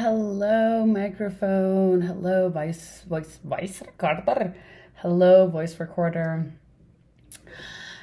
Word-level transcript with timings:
hello, 0.00 0.86
microphone. 0.86 2.00
Hello, 2.00 2.48
voice, 2.48 3.02
voice, 3.06 3.38
voice 3.44 3.82
recorder. 3.82 4.54
Hello, 4.94 5.46
voice 5.46 5.78
recorder. 5.78 6.50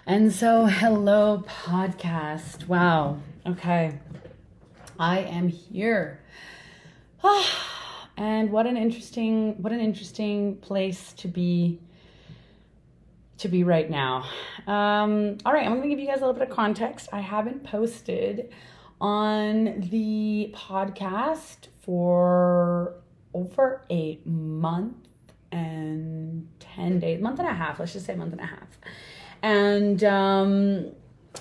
And 0.06 0.32
so, 0.32 0.66
hello, 0.66 1.44
podcast. 1.48 2.68
Wow. 2.68 3.18
Okay. 3.48 3.98
I 5.00 5.22
am 5.22 5.48
here. 5.48 6.20
and 8.18 8.52
what 8.52 8.68
an 8.68 8.78
interesting, 8.78 9.60
what 9.60 9.74
an 9.74 9.80
interesting 9.80 10.58
place 10.58 11.14
to 11.14 11.28
be 11.28 11.80
to 13.40 13.48
be 13.48 13.64
right 13.64 13.90
now. 13.90 14.26
Um, 14.68 15.40
all 15.46 15.54
right, 15.54 15.66
I'm 15.66 15.82
to 15.82 15.88
give 15.90 16.00
you 16.00 16.06
guys 16.06 16.18
a 16.18 16.28
little 16.28 16.34
bit 16.34 16.48
of 16.48 16.56
context. 16.56 17.10
I 17.12 17.22
haven't 17.22 17.64
posted 17.64 18.54
on 19.02 19.82
the 19.92 20.54
podcast 20.56 21.70
for 21.88 22.96
over 23.34 23.82
a 23.90 24.20
month 24.26 24.98
and 25.54 26.50
10 26.60 27.00
days, 27.00 27.22
month 27.22 27.40
and 27.40 27.48
a 27.48 27.54
half, 27.54 27.80
let's 27.80 27.94
just 27.94 28.06
say 28.06 28.14
month 28.14 28.34
and 28.34 28.42
a 28.42 28.46
half. 28.46 28.78
And 29.42 30.04
um, 30.04 30.92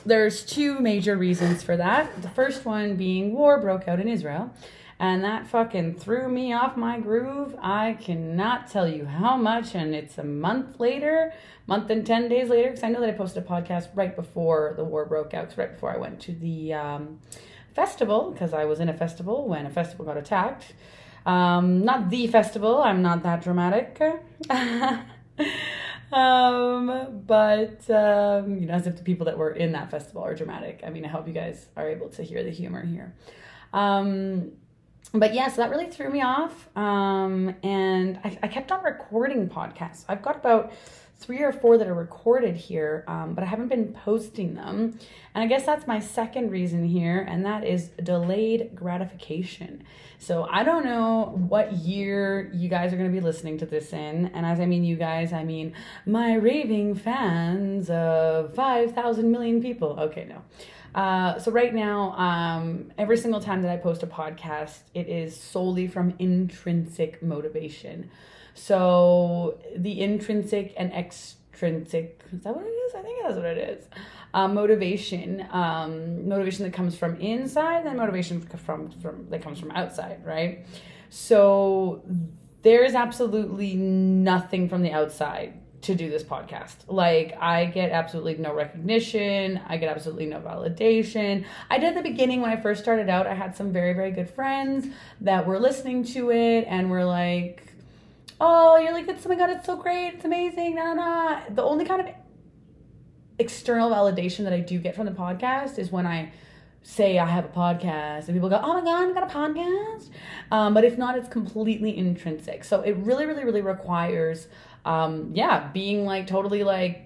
there's 0.04 0.44
two 0.44 0.78
major 0.78 1.16
reasons 1.16 1.64
for 1.64 1.76
that. 1.76 2.22
The 2.22 2.28
first 2.28 2.64
one 2.64 2.94
being 2.96 3.32
war 3.32 3.60
broke 3.60 3.88
out 3.88 3.98
in 3.98 4.08
Israel. 4.08 4.52
And 4.98 5.24
that 5.24 5.48
fucking 5.48 5.96
threw 5.96 6.28
me 6.28 6.54
off 6.54 6.76
my 6.76 6.98
groove. 7.00 7.54
I 7.60 7.98
cannot 8.00 8.70
tell 8.70 8.88
you 8.88 9.04
how 9.04 9.36
much. 9.36 9.74
And 9.74 9.94
it's 9.94 10.16
a 10.16 10.24
month 10.24 10.78
later, 10.80 11.34
month 11.66 11.90
and 11.90 12.06
10 12.06 12.28
days 12.28 12.48
later, 12.48 12.70
because 12.70 12.84
I 12.84 12.88
know 12.88 13.00
that 13.00 13.10
I 13.10 13.12
posted 13.12 13.42
a 13.42 13.46
podcast 13.46 13.88
right 13.94 14.14
before 14.14 14.74
the 14.76 14.84
war 14.84 15.04
broke 15.04 15.34
out, 15.34 15.52
right 15.58 15.72
before 15.72 15.92
I 15.92 15.98
went 15.98 16.20
to 16.20 16.32
the 16.32 16.72
um, 16.72 17.18
festival, 17.76 18.30
because 18.32 18.52
I 18.52 18.64
was 18.64 18.80
in 18.80 18.88
a 18.88 18.94
festival 18.94 19.46
when 19.46 19.66
a 19.66 19.70
festival 19.70 20.04
got 20.04 20.16
attacked. 20.16 20.72
Um, 21.26 21.84
not 21.84 22.10
the 22.10 22.26
festival, 22.26 22.82
I'm 22.82 23.02
not 23.02 23.22
that 23.24 23.42
dramatic. 23.42 24.00
um, 26.12 27.22
but, 27.26 27.90
um, 27.90 28.58
you 28.58 28.66
know, 28.66 28.74
as 28.74 28.86
if 28.86 28.96
the 28.96 29.02
people 29.04 29.26
that 29.26 29.36
were 29.36 29.50
in 29.50 29.72
that 29.72 29.90
festival 29.90 30.22
are 30.22 30.34
dramatic. 30.34 30.80
I 30.86 30.90
mean, 30.90 31.04
I 31.04 31.08
hope 31.08 31.28
you 31.28 31.34
guys 31.34 31.66
are 31.76 31.88
able 31.88 32.08
to 32.10 32.22
hear 32.22 32.42
the 32.42 32.50
humor 32.50 32.84
here. 32.84 33.14
Um, 33.72 34.52
but 35.12 35.34
yeah, 35.34 35.48
so 35.48 35.56
that 35.62 35.70
really 35.70 35.90
threw 35.90 36.10
me 36.10 36.22
off. 36.22 36.68
Um, 36.76 37.54
and 37.62 38.18
I, 38.24 38.38
I 38.44 38.48
kept 38.48 38.72
on 38.72 38.82
recording 38.84 39.48
podcasts. 39.48 40.04
I've 40.08 40.22
got 40.22 40.36
about 40.36 40.72
three 41.18 41.42
or 41.42 41.52
four 41.52 41.78
that 41.78 41.86
are 41.88 41.94
recorded 41.94 42.56
here, 42.56 43.04
um, 43.08 43.34
but 43.34 43.42
I 43.42 43.46
haven't 43.46 43.68
been 43.68 43.92
posting 43.92 44.54
them. 44.54 44.98
And 45.34 45.42
I 45.42 45.46
guess 45.46 45.64
that's 45.64 45.86
my 45.86 45.98
second 45.98 46.50
reason 46.50 46.84
here, 46.84 47.20
and 47.20 47.44
that 47.46 47.64
is 47.64 47.88
delayed 48.02 48.74
gratification. 48.74 49.84
So 50.18 50.46
I 50.50 50.62
don't 50.62 50.84
know 50.84 51.34
what 51.48 51.72
year 51.72 52.50
you 52.54 52.68
guys 52.68 52.92
are 52.92 52.96
going 52.96 53.10
to 53.10 53.14
be 53.14 53.24
listening 53.24 53.58
to 53.58 53.66
this 53.66 53.92
in. 53.92 54.26
And 54.34 54.44
as 54.44 54.60
I 54.60 54.66
mean 54.66 54.84
you 54.84 54.96
guys, 54.96 55.32
I 55.32 55.44
mean 55.44 55.74
my 56.04 56.34
raving 56.34 56.94
fans 56.94 57.88
of 57.90 58.54
5,000 58.54 59.30
million 59.30 59.62
people. 59.62 59.98
Okay, 59.98 60.26
no. 60.28 60.42
Uh, 60.94 61.38
so 61.38 61.50
right 61.50 61.74
now, 61.74 62.12
um, 62.12 62.90
every 62.96 63.18
single 63.18 63.40
time 63.40 63.60
that 63.62 63.70
I 63.70 63.76
post 63.76 64.02
a 64.02 64.06
podcast, 64.06 64.78
it 64.94 65.08
is 65.08 65.38
solely 65.38 65.88
from 65.88 66.14
intrinsic 66.18 67.22
motivation. 67.22 68.10
So 68.56 69.60
the 69.76 70.00
intrinsic 70.00 70.72
and 70.78 70.90
extrinsic, 70.92 72.24
is 72.32 72.40
that 72.40 72.56
what 72.56 72.64
it 72.64 72.70
is? 72.70 72.94
I 72.94 73.02
think 73.02 73.22
that's 73.22 73.36
what 73.36 73.44
it 73.44 73.58
is. 73.58 73.84
Uh, 74.32 74.48
motivation, 74.48 75.46
um, 75.50 76.26
motivation 76.26 76.64
that 76.64 76.72
comes 76.72 76.96
from 76.96 77.20
inside, 77.20 77.86
and 77.86 77.98
motivation 77.98 78.40
from 78.40 78.90
from 78.90 79.28
that 79.30 79.42
comes 79.42 79.60
from 79.60 79.70
outside, 79.72 80.24
right? 80.24 80.66
So 81.10 82.02
there 82.62 82.82
is 82.82 82.94
absolutely 82.94 83.74
nothing 83.76 84.68
from 84.68 84.82
the 84.82 84.92
outside 84.92 85.60
to 85.82 85.94
do 85.94 86.08
this 86.10 86.22
podcast. 86.22 86.76
Like 86.88 87.36
I 87.38 87.66
get 87.66 87.92
absolutely 87.92 88.38
no 88.38 88.54
recognition, 88.54 89.60
I 89.68 89.76
get 89.76 89.94
absolutely 89.94 90.26
no 90.26 90.40
validation. 90.40 91.44
I 91.70 91.78
did 91.78 91.96
at 91.96 92.02
the 92.02 92.08
beginning 92.10 92.40
when 92.40 92.50
I 92.50 92.56
first 92.56 92.82
started 92.82 93.10
out, 93.10 93.26
I 93.26 93.34
had 93.34 93.54
some 93.54 93.70
very 93.70 93.92
very 93.92 94.12
good 94.12 94.30
friends 94.30 94.88
that 95.20 95.46
were 95.46 95.60
listening 95.60 96.04
to 96.14 96.30
it 96.30 96.64
and 96.68 96.90
were 96.90 97.04
like 97.04 97.65
oh, 98.40 98.76
you're 98.76 98.92
like, 98.92 99.08
it's 99.08 99.24
oh 99.24 99.28
my 99.28 99.34
god, 99.34 99.50
it's 99.50 99.66
so 99.66 99.76
great, 99.76 100.14
it's 100.14 100.24
amazing, 100.24 100.74
nah, 100.76 100.94
nah. 100.94 101.40
The 101.50 101.62
only 101.62 101.84
kind 101.84 102.00
of 102.00 102.14
external 103.38 103.90
validation 103.90 104.44
that 104.44 104.52
I 104.52 104.60
do 104.60 104.78
get 104.78 104.94
from 104.94 105.06
the 105.06 105.12
podcast 105.12 105.78
is 105.78 105.90
when 105.90 106.06
I 106.06 106.32
say 106.82 107.18
I 107.18 107.26
have 107.26 107.44
a 107.44 107.48
podcast 107.48 108.28
and 108.28 108.28
people 108.28 108.48
go, 108.48 108.60
oh 108.62 108.74
my 108.74 108.80
god, 108.82 109.08
you 109.08 109.14
got 109.14 109.30
a 109.30 109.34
podcast. 109.34 110.10
Um, 110.52 110.72
but 110.72 110.84
if 110.84 110.96
not, 110.96 111.18
it's 111.18 111.28
completely 111.28 111.96
intrinsic. 111.96 112.62
So 112.64 112.82
it 112.82 112.92
really, 112.92 113.26
really, 113.26 113.44
really 113.44 113.60
requires, 113.60 114.46
um, 114.84 115.32
yeah, 115.34 115.68
being 115.72 116.04
like 116.04 116.26
totally 116.26 116.62
like 116.62 117.02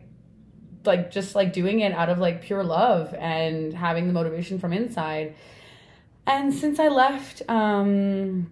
like 0.85 1.11
just 1.11 1.35
like 1.35 1.53
doing 1.53 1.81
it 1.81 1.93
out 1.93 2.09
of 2.09 2.19
like 2.19 2.43
pure 2.43 2.65
love 2.65 3.15
and 3.15 3.73
having 3.73 4.07
the 4.07 4.13
motivation 4.13 4.59
from 4.59 4.73
inside. 4.73 5.35
And 6.27 6.55
since 6.55 6.79
I 6.79 6.89
left, 6.89 7.43
um, 7.49 8.51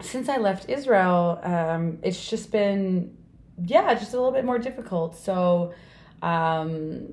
since 0.00 0.28
I 0.28 0.36
left 0.36 0.68
Israel, 0.68 1.40
um, 1.42 1.98
it's 2.02 2.28
just 2.30 2.52
been, 2.52 3.16
yeah, 3.64 3.94
just 3.94 4.12
a 4.12 4.16
little 4.16 4.32
bit 4.32 4.44
more 4.44 4.58
difficult. 4.58 5.16
So 5.16 5.74
um, 6.22 7.12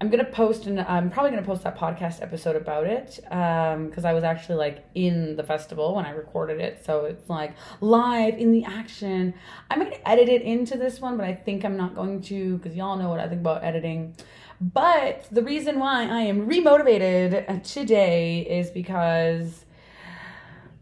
I'm 0.00 0.10
gonna 0.10 0.24
post, 0.24 0.66
and 0.66 0.80
I'm 0.80 1.10
probably 1.10 1.30
gonna 1.30 1.42
post 1.42 1.62
that 1.64 1.76
podcast 1.78 2.22
episode 2.22 2.56
about 2.56 2.86
it 2.86 3.20
because 3.22 4.04
um, 4.04 4.06
I 4.06 4.12
was 4.14 4.24
actually 4.24 4.56
like 4.56 4.84
in 4.94 5.36
the 5.36 5.42
festival 5.42 5.94
when 5.94 6.06
I 6.06 6.10
recorded 6.10 6.60
it. 6.60 6.84
So 6.84 7.04
it's 7.04 7.28
like 7.28 7.54
live 7.80 8.38
in 8.38 8.50
the 8.52 8.64
action. 8.64 9.34
I 9.70 9.76
might 9.76 10.00
edit 10.06 10.28
it 10.28 10.42
into 10.42 10.78
this 10.78 11.00
one, 11.00 11.16
but 11.18 11.26
I 11.26 11.34
think 11.34 11.64
I'm 11.64 11.76
not 11.76 11.94
going 11.94 12.22
to 12.22 12.56
because 12.56 12.76
y'all 12.76 12.96
know 12.96 13.10
what 13.10 13.20
I 13.20 13.28
think 13.28 13.42
about 13.42 13.62
editing. 13.62 14.16
But 14.60 15.26
the 15.30 15.42
reason 15.42 15.78
why 15.78 16.06
I 16.06 16.20
am 16.20 16.48
remotivated 16.48 17.62
today 17.64 18.40
is 18.40 18.70
because, 18.70 19.66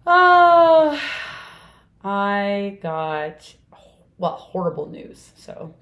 oh. 0.07 1.01
I 2.05 2.79
got, 2.83 3.55
well, 4.19 4.33
horrible 4.33 4.89
news. 4.89 5.33
So, 5.37 5.75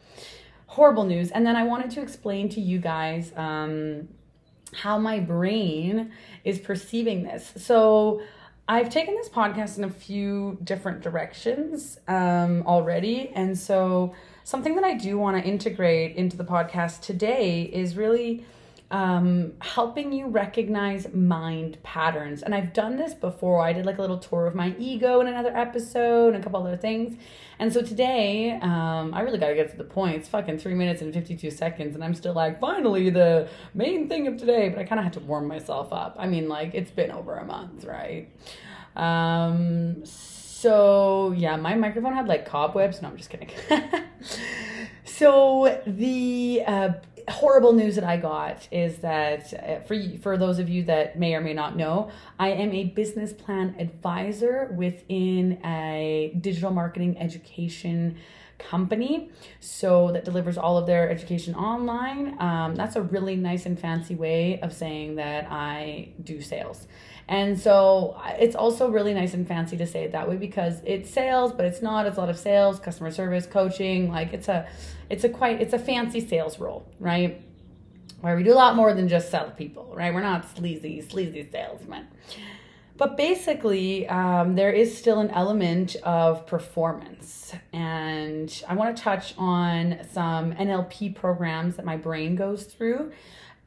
horrible 0.66 1.04
news. 1.04 1.30
And 1.30 1.46
then 1.46 1.56
I 1.56 1.64
wanted 1.64 1.90
to 1.92 2.00
explain 2.00 2.48
to 2.50 2.60
you 2.60 2.78
guys 2.78 3.32
um, 3.36 4.08
how 4.72 4.98
my 4.98 5.20
brain 5.20 6.12
is 6.44 6.58
perceiving 6.58 7.22
this. 7.22 7.52
So, 7.56 8.22
I've 8.70 8.90
taken 8.90 9.14
this 9.14 9.30
podcast 9.30 9.78
in 9.78 9.84
a 9.84 9.90
few 9.90 10.58
different 10.62 11.00
directions 11.00 11.98
um, 12.06 12.64
already. 12.66 13.30
And 13.34 13.58
so, 13.58 14.14
something 14.44 14.74
that 14.74 14.84
I 14.84 14.94
do 14.94 15.18
want 15.18 15.42
to 15.42 15.48
integrate 15.48 16.16
into 16.16 16.36
the 16.36 16.44
podcast 16.44 17.00
today 17.00 17.62
is 17.62 17.96
really 17.96 18.44
um, 18.90 19.52
helping 19.60 20.12
you 20.12 20.28
recognize 20.28 21.12
mind 21.12 21.82
patterns. 21.82 22.42
And 22.42 22.54
I've 22.54 22.72
done 22.72 22.96
this 22.96 23.12
before. 23.12 23.60
I 23.60 23.72
did 23.72 23.84
like 23.84 23.98
a 23.98 24.00
little 24.00 24.18
tour 24.18 24.46
of 24.46 24.54
my 24.54 24.74
ego 24.78 25.20
in 25.20 25.26
another 25.26 25.54
episode 25.54 26.34
and 26.34 26.36
a 26.36 26.42
couple 26.42 26.60
other 26.60 26.76
things. 26.76 27.18
And 27.58 27.72
so 27.72 27.82
today, 27.82 28.52
um, 28.62 29.12
I 29.12 29.20
really 29.20 29.38
got 29.38 29.48
to 29.48 29.54
get 29.54 29.70
to 29.70 29.76
the 29.76 29.84
point. 29.84 30.16
It's 30.16 30.28
fucking 30.28 30.58
three 30.58 30.74
minutes 30.74 31.02
and 31.02 31.12
52 31.12 31.50
seconds. 31.50 31.94
And 31.94 32.02
I'm 32.02 32.14
still 32.14 32.32
like, 32.32 32.60
finally, 32.60 33.10
the 33.10 33.48
main 33.74 34.08
thing 34.08 34.26
of 34.26 34.38
today. 34.38 34.70
But 34.70 34.78
I 34.78 34.84
kind 34.84 34.98
of 34.98 35.04
had 35.04 35.12
to 35.14 35.20
warm 35.20 35.46
myself 35.46 35.92
up. 35.92 36.16
I 36.18 36.26
mean, 36.26 36.48
like, 36.48 36.74
it's 36.74 36.90
been 36.90 37.10
over 37.10 37.36
a 37.36 37.44
month, 37.44 37.84
right? 37.84 38.28
Um, 38.96 40.04
so 40.04 41.32
yeah, 41.36 41.54
my 41.56 41.76
microphone 41.76 42.14
had 42.14 42.26
like 42.26 42.44
cobwebs. 42.44 43.00
No, 43.00 43.08
I'm 43.08 43.16
just 43.16 43.30
kidding. 43.30 43.50
so 45.04 45.80
the 45.86 46.64
uh, 46.66 46.92
horrible 47.30 47.72
news 47.72 47.94
that 47.94 48.04
I 48.04 48.16
got 48.16 48.68
is 48.70 48.98
that 48.98 49.54
uh, 49.54 49.80
for 49.86 49.96
for 50.22 50.36
those 50.36 50.58
of 50.58 50.68
you 50.68 50.84
that 50.84 51.18
may 51.18 51.34
or 51.34 51.40
may 51.40 51.54
not 51.54 51.76
know, 51.76 52.10
I 52.38 52.50
am 52.50 52.72
a 52.72 52.84
business 52.84 53.32
plan 53.32 53.76
advisor 53.78 54.72
within 54.76 55.60
a 55.64 56.36
digital 56.40 56.70
marketing 56.70 57.18
education 57.18 58.16
company. 58.58 59.30
So 59.60 60.10
that 60.12 60.24
delivers 60.24 60.58
all 60.58 60.76
of 60.76 60.86
their 60.86 61.08
education 61.10 61.54
online. 61.54 62.40
Um, 62.40 62.74
that's 62.74 62.96
a 62.96 63.02
really 63.02 63.36
nice 63.36 63.66
and 63.66 63.78
fancy 63.78 64.14
way 64.14 64.60
of 64.60 64.72
saying 64.72 65.14
that 65.16 65.46
i 65.50 66.08
do 66.24 66.40
sales 66.40 66.86
and 67.28 67.60
so 67.60 68.18
it's 68.38 68.56
also 68.56 68.90
really 68.90 69.12
nice 69.12 69.34
and 69.34 69.46
fancy 69.46 69.76
to 69.76 69.86
say 69.86 70.04
it 70.04 70.12
that 70.12 70.28
way 70.28 70.36
because 70.36 70.80
it's 70.84 71.10
sales 71.10 71.52
but 71.52 71.64
it's 71.64 71.82
not 71.82 72.06
it's 72.06 72.16
a 72.16 72.20
lot 72.20 72.30
of 72.30 72.38
sales 72.38 72.78
customer 72.78 73.10
service 73.10 73.46
coaching 73.46 74.10
like 74.10 74.32
it's 74.32 74.48
a 74.48 74.66
it's 75.10 75.24
a 75.24 75.28
quite 75.28 75.60
it's 75.60 75.72
a 75.72 75.78
fancy 75.78 76.20
sales 76.20 76.58
role, 76.58 76.86
right? 77.00 77.40
Where 78.20 78.36
we 78.36 78.42
do 78.42 78.52
a 78.52 78.54
lot 78.54 78.74
more 78.74 78.92
than 78.94 79.08
just 79.08 79.30
sell 79.30 79.50
people, 79.50 79.92
right? 79.94 80.12
We're 80.12 80.22
not 80.22 80.48
sleazy, 80.56 81.00
sleazy 81.02 81.48
salesmen. 81.50 82.08
But 82.98 83.16
basically, 83.16 84.08
um, 84.08 84.56
there 84.56 84.72
is 84.72 84.96
still 84.98 85.20
an 85.20 85.30
element 85.30 85.94
of 86.02 86.46
performance. 86.48 87.54
And 87.72 88.62
I 88.68 88.74
want 88.74 88.96
to 88.96 89.02
touch 89.02 89.34
on 89.38 90.00
some 90.10 90.52
NLP 90.52 91.14
programs 91.14 91.76
that 91.76 91.84
my 91.84 91.96
brain 91.96 92.34
goes 92.34 92.64
through 92.64 93.12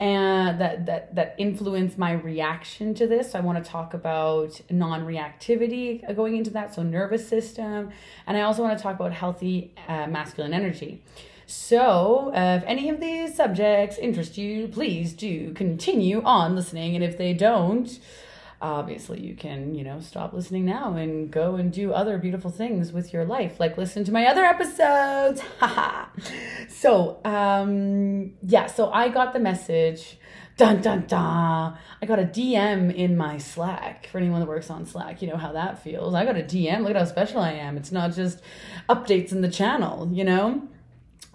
and 0.01 0.59
that 0.59 0.87
that 0.87 1.15
that 1.15 1.35
influence 1.37 1.97
my 1.97 2.11
reaction 2.11 2.93
to 2.95 3.07
this. 3.07 3.31
So 3.31 3.39
I 3.39 3.41
want 3.41 3.63
to 3.63 3.69
talk 3.69 3.93
about 3.93 4.59
non-reactivity 4.69 6.13
going 6.15 6.35
into 6.35 6.49
that, 6.51 6.73
so 6.73 6.81
nervous 6.81 7.25
system, 7.25 7.91
and 8.25 8.35
I 8.35 8.41
also 8.41 8.63
want 8.63 8.77
to 8.77 8.81
talk 8.81 8.95
about 8.95 9.13
healthy 9.13 9.73
uh, 9.87 10.07
masculine 10.07 10.53
energy. 10.53 11.03
So, 11.45 12.31
uh, 12.33 12.59
if 12.61 12.63
any 12.65 12.89
of 12.89 12.99
these 12.99 13.35
subjects 13.35 13.97
interest 13.97 14.37
you, 14.37 14.67
please 14.69 15.13
do 15.13 15.53
continue 15.53 16.23
on 16.23 16.55
listening, 16.55 16.95
and 16.95 17.03
if 17.03 17.17
they 17.17 17.33
don't, 17.33 17.99
obviously 18.61 19.19
you 19.19 19.35
can 19.35 19.73
you 19.73 19.83
know 19.83 19.99
stop 19.99 20.33
listening 20.33 20.65
now 20.65 20.95
and 20.95 21.31
go 21.31 21.55
and 21.55 21.73
do 21.73 21.91
other 21.91 22.17
beautiful 22.17 22.51
things 22.51 22.91
with 22.91 23.11
your 23.11 23.25
life. 23.25 23.59
Like 23.59 23.77
listen 23.77 24.03
to 24.05 24.11
my 24.11 24.25
other 24.25 24.43
episodes. 24.43 25.41
So 26.69 27.19
um 27.23 28.33
yeah 28.43 28.65
so 28.65 28.89
i 28.91 29.09
got 29.09 29.33
the 29.33 29.39
message. 29.39 30.17
Dun 30.57 30.81
dun 30.81 31.05
dun. 31.07 31.77
I 32.01 32.05
got 32.05 32.19
a 32.19 32.23
dm 32.23 32.93
in 32.93 33.17
my 33.17 33.37
slack 33.37 34.07
for 34.07 34.17
anyone 34.17 34.39
that 34.39 34.47
works 34.47 34.69
on 34.69 34.85
slack 34.85 35.21
you 35.21 35.27
know 35.27 35.37
how 35.37 35.51
that 35.53 35.83
feels. 35.83 36.13
I 36.13 36.25
got 36.25 36.37
a 36.37 36.43
dm 36.43 36.81
look 36.81 36.91
at 36.91 36.97
how 36.97 37.05
special 37.05 37.39
i 37.39 37.51
am. 37.51 37.77
It's 37.77 37.91
not 37.91 38.13
just 38.13 38.41
updates 38.89 39.31
in 39.31 39.41
the 39.41 39.49
channel 39.49 40.09
you 40.11 40.23
know? 40.23 40.67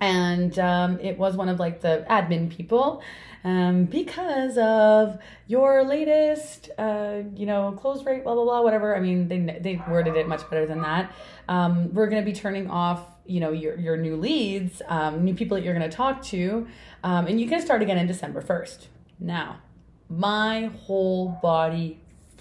And 0.00 0.58
um, 0.58 0.99
it 1.00 1.17
was 1.17 1.37
one 1.37 1.49
of 1.49 1.58
like 1.58 1.81
the 1.81 2.05
admin 2.11 2.55
people 2.55 3.02
um, 3.46 3.84
because 3.84 4.58
of 4.58 5.20
your 5.46 5.84
latest, 5.84 6.69
uh, 6.78 7.22
you 7.37 7.46
know, 7.46 7.70
close 7.81 8.04
rate, 8.04 8.25
blah 8.25 8.34
blah 8.34 8.43
blah, 8.43 8.60
whatever. 8.60 8.96
I 8.96 9.00
mean, 9.00 9.28
they 9.28 9.38
they 9.60 9.81
worded 9.88 10.16
it 10.16 10.26
much 10.26 10.50
better 10.50 10.66
than 10.66 10.82
that. 10.82 11.12
Um, 11.48 11.94
we're 11.94 12.08
going 12.08 12.20
to 12.20 12.28
be 12.28 12.37
turning 12.37 12.69
off, 12.69 13.04
you 13.25 13.38
know, 13.38 13.52
your 13.52 13.78
your 13.78 13.96
new 13.96 14.16
leads, 14.16 14.82
um, 14.88 15.25
new 15.25 15.32
people 15.32 15.56
that 15.56 15.62
you're 15.62 15.78
going 15.78 15.88
to 15.88 15.96
talk 15.96 16.22
to, 16.25 16.66
um, 17.04 17.28
and 17.28 17.40
you 17.40 17.48
can 17.48 17.60
start 17.60 17.82
again 17.82 17.98
in 17.98 18.08
December 18.08 18.40
first. 18.40 18.88
Now, 19.20 19.60
my 20.08 20.72
whole 20.82 21.38
body 21.40 22.00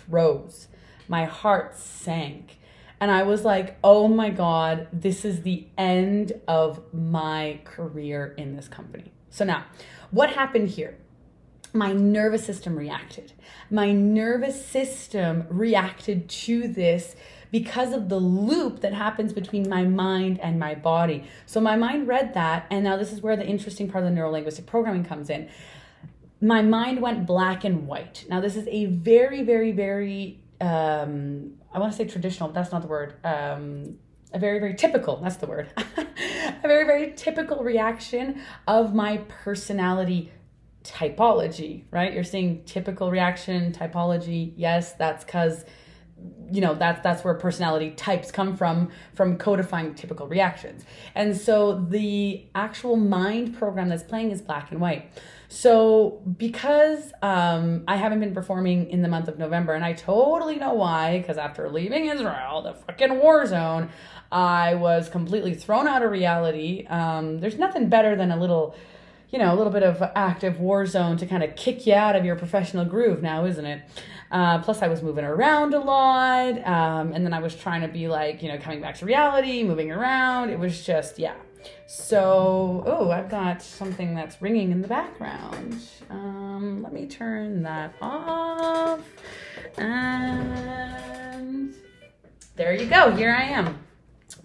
froze, 0.09 0.69
my 1.07 1.25
heart 1.25 1.77
sank. 1.77 2.57
And 2.99 3.11
I 3.11 3.23
was 3.23 3.43
like, 3.43 3.77
oh 3.83 4.07
my 4.07 4.29
God, 4.29 4.87
this 4.91 5.25
is 5.25 5.43
the 5.43 5.67
end 5.77 6.31
of 6.47 6.81
my 6.93 7.59
career 7.63 8.33
in 8.37 8.55
this 8.55 8.69
company. 8.69 9.11
So 9.29 9.43
now, 9.43 9.65
what 10.11 10.31
happened 10.31 10.69
here? 10.69 10.97
My 11.73 11.91
nervous 11.91 12.45
system 12.45 12.77
reacted. 12.77 13.33
My 13.69 13.91
nervous 13.91 14.65
system 14.65 15.45
reacted 15.49 16.29
to 16.29 16.67
this 16.67 17.15
because 17.51 17.93
of 17.93 18.09
the 18.09 18.17
loop 18.17 18.81
that 18.81 18.93
happens 18.93 19.33
between 19.33 19.69
my 19.69 19.83
mind 19.83 20.39
and 20.39 20.59
my 20.59 20.75
body. 20.75 21.25
So 21.45 21.59
my 21.61 21.75
mind 21.75 22.07
read 22.07 22.33
that, 22.33 22.65
and 22.69 22.83
now 22.83 22.97
this 22.97 23.11
is 23.11 23.21
where 23.21 23.35
the 23.35 23.45
interesting 23.45 23.89
part 23.89 24.03
of 24.03 24.09
the 24.09 24.19
neurolinguistic 24.19 24.65
programming 24.65 25.03
comes 25.03 25.29
in. 25.29 25.49
My 26.41 26.61
mind 26.61 27.01
went 27.01 27.25
black 27.25 27.63
and 27.63 27.87
white. 27.87 28.25
Now, 28.29 28.41
this 28.41 28.55
is 28.55 28.67
a 28.69 28.85
very, 28.87 29.41
very, 29.43 29.71
very, 29.71 30.41
um, 30.59 31.53
I 31.73 31.79
want 31.79 31.91
to 31.93 31.97
say 31.97 32.05
traditional, 32.05 32.49
but 32.49 32.55
that's 32.55 32.71
not 32.71 32.81
the 32.81 32.87
word. 32.87 33.15
Um, 33.23 33.97
a 34.35 34.39
very, 34.39 34.59
very 34.59 34.75
typical, 34.75 35.15
that's 35.15 35.37
the 35.37 35.47
word, 35.47 35.69
a 35.77 36.67
very, 36.67 36.85
very 36.85 37.13
typical 37.13 37.63
reaction 37.63 38.41
of 38.67 38.93
my 38.93 39.17
personality 39.29 40.29
typology, 40.83 41.83
right? 41.89 42.13
You're 42.13 42.25
seeing 42.25 42.63
typical 42.65 43.09
reaction, 43.09 43.71
typology. 43.71 44.51
Yes, 44.57 44.91
that's 44.93 45.23
because 45.23 45.63
you 46.51 46.61
know 46.61 46.75
that's 46.75 47.01
that's 47.01 47.23
where 47.23 47.33
personality 47.33 47.91
types 47.91 48.31
come 48.31 48.55
from 48.55 48.89
from 49.13 49.37
codifying 49.37 49.93
typical 49.95 50.27
reactions 50.27 50.83
and 51.15 51.35
so 51.35 51.85
the 51.89 52.45
actual 52.53 52.95
mind 52.95 53.57
program 53.57 53.89
that's 53.89 54.03
playing 54.03 54.31
is 54.31 54.41
black 54.41 54.71
and 54.71 54.79
white 54.79 55.11
so 55.47 56.21
because 56.37 57.11
um, 57.21 57.83
i 57.87 57.95
haven't 57.95 58.19
been 58.19 58.33
performing 58.33 58.89
in 58.89 59.01
the 59.01 59.07
month 59.07 59.27
of 59.27 59.39
november 59.39 59.73
and 59.73 59.83
i 59.83 59.93
totally 59.93 60.57
know 60.57 60.73
why 60.73 61.19
because 61.19 61.37
after 61.37 61.69
leaving 61.69 62.05
israel 62.07 62.61
the 62.61 62.73
fucking 62.73 63.17
war 63.19 63.45
zone 63.45 63.89
I 64.31 64.75
was 64.75 65.07
completely 65.07 65.53
thrown 65.53 65.87
out 65.87 66.03
of 66.03 66.11
reality. 66.11 66.85
Um, 66.87 67.39
there's 67.39 67.57
nothing 67.57 67.89
better 67.89 68.15
than 68.15 68.31
a 68.31 68.37
little, 68.37 68.75
you 69.29 69.39
know, 69.39 69.53
a 69.53 69.55
little 69.55 69.71
bit 69.71 69.83
of 69.83 70.01
active 70.15 70.59
war 70.59 70.85
zone 70.85 71.17
to 71.17 71.25
kind 71.25 71.43
of 71.43 71.55
kick 71.55 71.85
you 71.85 71.93
out 71.93 72.15
of 72.15 72.25
your 72.25 72.35
professional 72.35 72.85
groove 72.85 73.21
now, 73.21 73.45
isn't 73.45 73.65
it? 73.65 73.81
Uh, 74.31 74.59
plus, 74.59 74.81
I 74.81 74.87
was 74.87 75.01
moving 75.01 75.25
around 75.25 75.73
a 75.73 75.79
lot. 75.79 76.65
Um, 76.65 77.13
and 77.13 77.25
then 77.25 77.33
I 77.33 77.39
was 77.39 77.55
trying 77.55 77.81
to 77.81 77.87
be 77.87 78.07
like, 78.07 78.41
you 78.41 78.49
know, 78.49 78.57
coming 78.57 78.81
back 78.81 78.95
to 78.95 79.05
reality, 79.05 79.63
moving 79.63 79.91
around. 79.91 80.49
It 80.49 80.59
was 80.59 80.85
just, 80.85 81.19
yeah. 81.19 81.35
So, 81.87 82.83
oh, 82.85 83.11
I've 83.11 83.29
got 83.29 83.61
something 83.61 84.15
that's 84.15 84.41
ringing 84.41 84.71
in 84.71 84.81
the 84.81 84.87
background. 84.87 85.79
Um, 86.09 86.81
let 86.83 86.93
me 86.93 87.05
turn 87.05 87.63
that 87.63 87.93
off. 88.01 89.01
And 89.77 91.73
there 92.55 92.73
you 92.73 92.87
go. 92.87 93.11
Here 93.11 93.31
I 93.31 93.43
am. 93.43 93.84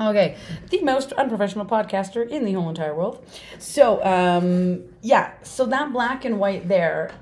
Okay, 0.00 0.36
the 0.70 0.82
most 0.82 1.12
unprofessional 1.12 1.66
podcaster 1.66 2.26
in 2.26 2.46
the 2.46 2.54
whole 2.54 2.70
entire 2.70 2.94
world. 2.94 3.22
So, 3.58 4.02
um, 4.02 4.84
yeah, 5.02 5.34
so 5.42 5.66
that 5.66 5.92
black 5.92 6.24
and 6.24 6.38
white 6.38 6.68
there, 6.68 7.12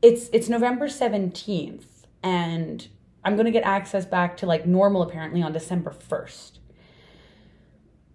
it's 0.00 0.28
it's 0.32 0.48
November 0.48 0.88
seventeenth, 0.88 2.06
and 2.22 2.86
I'm 3.24 3.36
gonna 3.36 3.50
get 3.50 3.64
access 3.64 4.06
back 4.06 4.36
to 4.38 4.46
like 4.46 4.64
normal 4.64 5.02
apparently 5.02 5.42
on 5.42 5.52
December 5.52 5.90
first. 5.90 6.60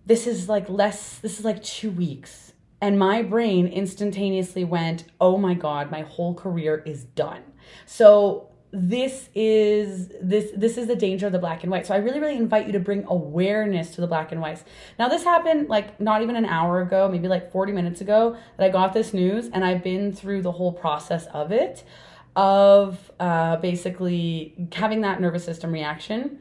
This 0.06 0.28
is 0.28 0.48
like 0.48 0.69
less. 0.69 1.18
This 1.18 1.38
is 1.38 1.44
like 1.44 1.62
two 1.62 1.92
weeks, 1.92 2.54
and 2.80 2.98
my 2.98 3.22
brain 3.22 3.68
instantaneously 3.68 4.63
went, 4.63 5.04
"Oh 5.19 5.38
my 5.38 5.56
god, 5.56 5.92
my 5.92 6.04
whole 6.04 6.34
career 6.34 6.81
is 6.86 7.04
done." 7.04 7.44
So 7.86 8.49
this 8.71 9.30
is 9.33 10.12
this 10.21 10.51
this 10.56 10.77
is 10.77 10.88
the 10.88 10.95
danger 10.95 11.25
of 11.25 11.31
the 11.31 11.39
black 11.39 11.63
and 11.63 11.71
white. 11.71 11.88
So 11.88 11.94
i 11.94 11.98
really 11.98 12.19
really 12.19 12.36
invite 12.36 12.68
you 12.68 12.74
to 12.74 12.80
bring 12.80 13.04
awareness 13.07 13.95
to 13.95 14.01
the 14.01 14.07
black 14.07 14.31
and 14.31 14.42
whites. 14.42 14.63
Now 14.98 15.07
this 15.07 15.24
happened 15.24 15.69
like 15.69 16.00
not 16.00 16.21
even 16.21 16.36
an 16.36 16.45
hour 16.45 16.81
ago 16.81 17.10
maybe 17.10 17.27
like 17.27 17.51
40 17.51 17.71
minutes 17.71 18.01
ago 18.01 18.38
that 18.57 18.66
i 18.66 18.69
got 18.69 18.94
this 18.94 19.13
news 19.13 19.50
and 19.51 19.66
i've 19.66 19.83
been 19.83 20.13
through 20.13 20.42
the 20.44 20.51
whole 20.51 20.71
process 20.71 21.25
of 21.27 21.51
it 21.51 21.83
of 22.36 23.12
uh, 23.19 23.57
basically 23.57 24.54
having 24.74 25.01
that 25.01 25.19
nervous 25.19 25.44
system 25.44 25.71
reaction 25.71 26.39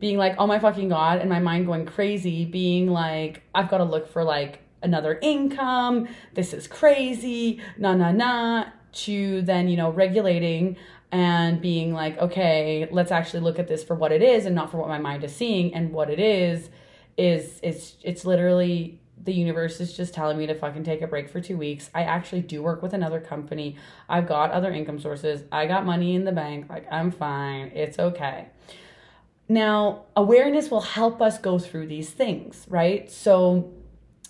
being 0.00 0.16
like 0.16 0.34
oh 0.38 0.46
my 0.46 0.58
fucking 0.58 0.88
god 0.88 1.18
and 1.18 1.28
my 1.28 1.38
mind 1.38 1.66
going 1.66 1.84
crazy 1.84 2.44
being 2.46 2.88
like 2.88 3.42
i've 3.54 3.68
got 3.68 3.78
to 3.78 3.84
look 3.84 4.08
for 4.08 4.24
like 4.24 4.60
another 4.82 5.18
income. 5.20 6.08
This 6.34 6.52
is 6.52 6.66
crazy. 6.66 7.60
Nah 7.76 7.94
nah 7.94 8.12
nah 8.12 8.66
to 8.92 9.42
then 9.42 9.68
you 9.68 9.76
know 9.76 9.90
regulating 9.90 10.76
and 11.12 11.60
being 11.60 11.92
like, 11.92 12.18
okay, 12.18 12.88
let's 12.90 13.12
actually 13.12 13.40
look 13.40 13.58
at 13.58 13.68
this 13.68 13.84
for 13.84 13.94
what 13.94 14.12
it 14.12 14.22
is 14.22 14.46
and 14.46 14.54
not 14.54 14.70
for 14.70 14.78
what 14.78 14.88
my 14.88 14.98
mind 14.98 15.24
is 15.24 15.34
seeing. 15.34 15.74
And 15.74 15.92
what 15.92 16.10
it 16.10 16.18
is, 16.18 16.68
is 17.16 17.60
it's 17.62 17.96
it's 18.02 18.24
literally 18.24 19.00
the 19.22 19.32
universe 19.32 19.80
is 19.80 19.96
just 19.96 20.14
telling 20.14 20.38
me 20.38 20.46
to 20.46 20.54
fucking 20.54 20.84
take 20.84 21.02
a 21.02 21.06
break 21.06 21.28
for 21.28 21.40
two 21.40 21.56
weeks. 21.56 21.90
I 21.94 22.02
actually 22.02 22.42
do 22.42 22.62
work 22.62 22.82
with 22.82 22.92
another 22.92 23.20
company. 23.20 23.76
I've 24.08 24.28
got 24.28 24.50
other 24.50 24.70
income 24.70 25.00
sources. 25.00 25.42
I 25.50 25.66
got 25.66 25.84
money 25.84 26.14
in 26.14 26.24
the 26.24 26.32
bank. 26.32 26.68
Like, 26.68 26.86
I'm 26.92 27.10
fine. 27.10 27.72
It's 27.74 27.98
okay. 27.98 28.48
Now, 29.48 30.04
awareness 30.14 30.70
will 30.70 30.82
help 30.82 31.22
us 31.22 31.38
go 31.38 31.58
through 31.58 31.86
these 31.86 32.10
things, 32.10 32.66
right? 32.68 33.10
So, 33.10 33.72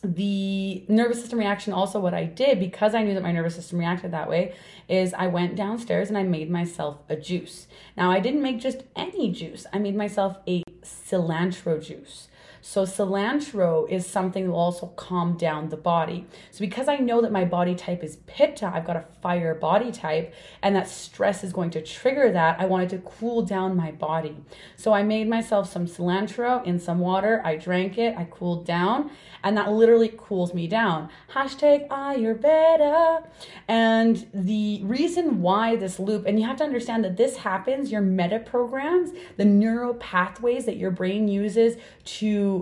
the 0.02 0.84
nervous 0.88 1.20
system 1.20 1.38
reaction 1.38 1.72
also 1.72 1.98
what 1.98 2.14
i 2.14 2.24
did 2.24 2.60
because 2.60 2.94
i 2.94 3.02
knew 3.02 3.14
that 3.14 3.22
my 3.22 3.32
nervous 3.32 3.54
system 3.54 3.78
reacted 3.78 4.10
that 4.10 4.28
way 4.28 4.54
is 4.88 5.14
i 5.14 5.26
went 5.26 5.56
downstairs 5.56 6.08
and 6.08 6.18
i 6.18 6.22
made 6.22 6.50
myself 6.50 7.00
a 7.08 7.16
juice. 7.16 7.66
Now 7.96 8.10
i 8.10 8.20
didn't 8.20 8.42
make 8.42 8.60
just 8.60 8.82
any 8.94 9.30
juice. 9.30 9.66
I 9.72 9.78
made 9.78 9.96
myself 9.96 10.38
a 10.46 10.62
cilantro 10.82 11.82
juice 11.82 12.28
so 12.68 12.82
cilantro 12.82 13.88
is 13.88 14.04
something 14.04 14.44
that 14.44 14.50
will 14.50 14.58
also 14.58 14.88
calm 14.96 15.36
down 15.36 15.68
the 15.68 15.76
body. 15.76 16.26
So 16.50 16.58
because 16.58 16.88
I 16.88 16.96
know 16.96 17.20
that 17.20 17.30
my 17.30 17.44
body 17.44 17.76
type 17.76 18.02
is 18.02 18.16
pitta, 18.26 18.66
I've 18.74 18.84
got 18.84 18.96
a 18.96 19.04
fire 19.22 19.54
body 19.54 19.92
type, 19.92 20.34
and 20.62 20.74
that 20.74 20.88
stress 20.88 21.44
is 21.44 21.52
going 21.52 21.70
to 21.70 21.80
trigger 21.80 22.32
that, 22.32 22.58
I 22.58 22.64
wanted 22.64 22.88
to 22.88 22.98
cool 22.98 23.42
down 23.42 23.76
my 23.76 23.92
body. 23.92 24.36
So 24.76 24.92
I 24.92 25.04
made 25.04 25.28
myself 25.28 25.72
some 25.72 25.86
cilantro 25.86 26.66
in 26.66 26.80
some 26.80 26.98
water. 26.98 27.40
I 27.44 27.54
drank 27.54 27.98
it, 27.98 28.16
I 28.18 28.24
cooled 28.24 28.66
down, 28.66 29.12
and 29.44 29.56
that 29.56 29.70
literally 29.70 30.12
cools 30.16 30.52
me 30.52 30.66
down. 30.66 31.08
Hashtag 31.34 31.86
Ayurveda. 31.86 33.28
And 33.68 34.26
the 34.34 34.82
reason 34.82 35.40
why 35.40 35.76
this 35.76 36.00
loop, 36.00 36.26
and 36.26 36.40
you 36.40 36.46
have 36.46 36.56
to 36.56 36.64
understand 36.64 37.04
that 37.04 37.16
this 37.16 37.36
happens, 37.36 37.92
your 37.92 38.00
meta 38.00 38.40
programs, 38.40 39.12
the 39.36 39.44
neural 39.44 39.94
pathways 39.94 40.64
that 40.64 40.78
your 40.78 40.90
brain 40.90 41.28
uses 41.28 41.76
to 42.04 42.55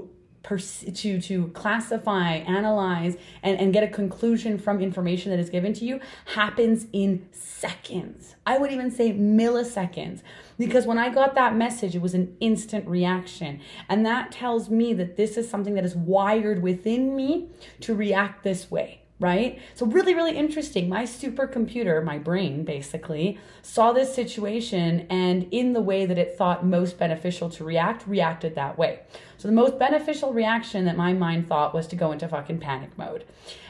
to 0.44 1.20
to 1.20 1.48
classify 1.48 2.34
analyze 2.34 3.16
and, 3.42 3.58
and 3.58 3.72
get 3.72 3.82
a 3.82 3.88
conclusion 3.88 4.58
from 4.58 4.80
information 4.80 5.30
that 5.30 5.40
is 5.40 5.50
given 5.50 5.72
to 5.72 5.84
you 5.84 6.00
happens 6.26 6.86
in 6.92 7.26
seconds 7.32 8.36
i 8.46 8.58
would 8.58 8.70
even 8.70 8.90
say 8.90 9.12
milliseconds 9.12 10.20
because 10.58 10.86
when 10.86 10.98
i 10.98 11.08
got 11.08 11.34
that 11.34 11.56
message 11.56 11.94
it 11.96 12.02
was 12.02 12.14
an 12.14 12.36
instant 12.40 12.86
reaction 12.86 13.60
and 13.88 14.04
that 14.04 14.30
tells 14.30 14.68
me 14.68 14.92
that 14.92 15.16
this 15.16 15.36
is 15.36 15.48
something 15.48 15.74
that 15.74 15.84
is 15.84 15.96
wired 15.96 16.62
within 16.62 17.16
me 17.16 17.48
to 17.80 17.94
react 17.94 18.42
this 18.44 18.70
way 18.70 19.00
right? 19.20 19.60
So, 19.74 19.86
really, 19.86 20.14
really 20.14 20.36
interesting. 20.36 20.88
My 20.88 21.04
supercomputer, 21.04 22.04
my 22.04 22.18
brain 22.18 22.64
basically, 22.64 23.38
saw 23.62 23.92
this 23.92 24.14
situation 24.14 25.06
and 25.08 25.46
in 25.50 25.72
the 25.72 25.80
way 25.80 26.04
that 26.04 26.18
it 26.18 26.36
thought 26.36 26.66
most 26.66 26.98
beneficial 26.98 27.48
to 27.50 27.64
react, 27.64 28.06
reacted 28.06 28.54
that 28.56 28.76
way. 28.76 29.00
So, 29.44 29.48
the 29.48 29.54
most 29.56 29.78
beneficial 29.78 30.32
reaction 30.32 30.86
that 30.86 30.96
my 30.96 31.12
mind 31.12 31.48
thought 31.48 31.74
was 31.74 31.86
to 31.88 31.96
go 31.96 32.12
into 32.12 32.26
fucking 32.26 32.60
panic 32.60 32.96
mode. 32.96 33.26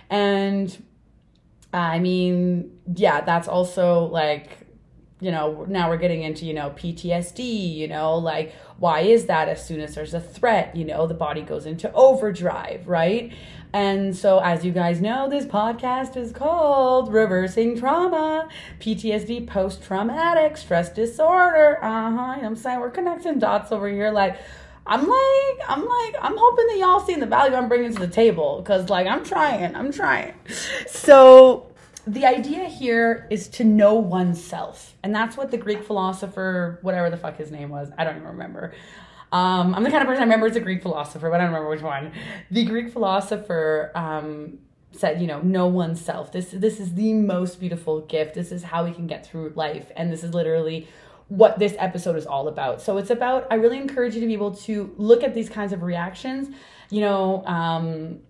And 0.09 0.85
I 1.73 1.99
mean, 1.99 2.78
yeah, 2.95 3.23
that's 3.23 3.49
also 3.49 4.04
like 4.04 4.69
you 5.21 5.33
know, 5.33 5.64
now 5.69 5.88
we're 5.88 5.97
getting 5.97 6.23
into, 6.23 6.45
you 6.45 6.54
know, 6.54 6.71
PTSD, 6.71 7.75
you 7.75 7.88
know, 7.88 8.16
like 8.19 8.54
why 8.78 9.00
is 9.00 9.26
that 9.26 9.49
as 9.49 9.66
soon 9.66 9.81
as 9.81 9.97
there's 9.97 10.14
a 10.14 10.21
threat, 10.21 10.76
you 10.76 10.85
know, 10.85 11.09
the 11.09 11.14
body 11.14 11.43
goes 11.43 11.66
into 11.66 11.90
overdrive, 11.93 12.87
right? 12.87 13.33
And 13.73 14.16
so, 14.16 14.38
as 14.38 14.64
you 14.64 14.71
guys 14.71 15.00
know, 15.00 15.28
this 15.28 15.45
podcast 15.45 16.16
is 16.16 16.31
called 16.31 17.12
Reversing 17.12 17.76
Trauma, 17.76 18.49
PTSD, 18.78 19.49
Post 19.49 19.83
Traumatic 19.83 20.57
Stress 20.57 20.90
Disorder. 20.90 21.83
Uh 21.83 22.12
huh. 22.12 22.40
I'm 22.40 22.54
saying 22.54 22.78
we're 22.78 22.90
connecting 22.90 23.40
dots 23.40 23.73
over 23.73 23.88
here. 23.88 24.12
Like, 24.12 24.37
I'm 24.87 25.00
like, 25.00 25.69
I'm 25.69 25.81
like, 25.81 26.14
I'm 26.21 26.37
hoping 26.37 26.67
that 26.67 26.76
y'all 26.79 27.00
see 27.00 27.14
the 27.14 27.26
value 27.26 27.55
I'm 27.55 27.69
bringing 27.69 27.95
to 27.95 28.00
the 28.00 28.09
table 28.09 28.61
because, 28.61 28.91
like, 28.91 29.07
I'm 29.07 29.25
trying, 29.25 29.75
I'm 29.75 29.91
trying. 29.91 30.35
So, 30.87 31.73
the 32.07 32.26
idea 32.26 32.64
here 32.64 33.26
is 33.31 33.49
to 33.49 33.64
know 33.64 33.95
oneself. 33.95 34.95
And 35.03 35.14
that's 35.14 35.37
what 35.37 35.50
the 35.50 35.57
Greek 35.57 35.83
philosopher, 35.85 36.79
whatever 36.83 37.09
the 37.09 37.17
fuck 37.17 37.38
his 37.38 37.50
name 37.50 37.71
was, 37.71 37.91
I 37.97 38.05
don't 38.05 38.17
even 38.17 38.29
remember. 38.29 38.75
Um, 39.33 39.75
I'm 39.75 39.83
the 39.83 39.91
kind 39.91 40.03
of 40.03 40.07
person 40.07 40.21
I 40.21 40.25
remember 40.25 40.47
is 40.47 40.57
a 40.57 40.61
Greek 40.61 40.83
philosopher, 40.83 41.31
but 41.31 41.41
I 41.41 41.45
don't 41.45 41.53
remember 41.53 41.71
which 41.71 41.83
one. 41.83 42.12
The 42.50 42.64
Greek 42.67 42.93
philosopher 42.93 43.91
um, 43.95 44.59
said, 44.93 45.21
you 45.21 45.26
know, 45.26 45.41
know 45.41 45.67
oneself. 45.67 46.31
This 46.31 46.50
this 46.53 46.79
is 46.79 46.95
the 46.95 47.14
most 47.14 47.59
beautiful 47.59 48.03
gift. 48.03 48.35
This 48.35 48.53
is 48.53 48.62
how 48.62 48.85
we 48.85 48.93
can 48.93 49.07
get 49.07 49.26
through 49.26 49.53
life, 49.57 49.91
and 49.97 50.12
this 50.12 50.23
is 50.23 50.35
literally 50.35 50.87
what 51.28 51.59
this 51.59 51.75
episode 51.78 52.16
is 52.16 52.26
all 52.26 52.49
about. 52.49 52.83
So 52.83 52.99
it's 52.99 53.11
about. 53.11 53.47
I 53.50 53.54
really 53.54 53.78
encourage 53.78 54.14
you 54.14 54.21
to 54.21 54.26
be 54.26 54.35
able 54.35 54.54
to 54.57 54.95
look 54.97 55.23
at 55.23 55.35
these 55.35 55.49
kinds 55.49 55.73
of 55.73 55.83
reactions. 55.83 56.54
You 56.90 57.00
know, 57.00 57.45
um, 57.47 58.21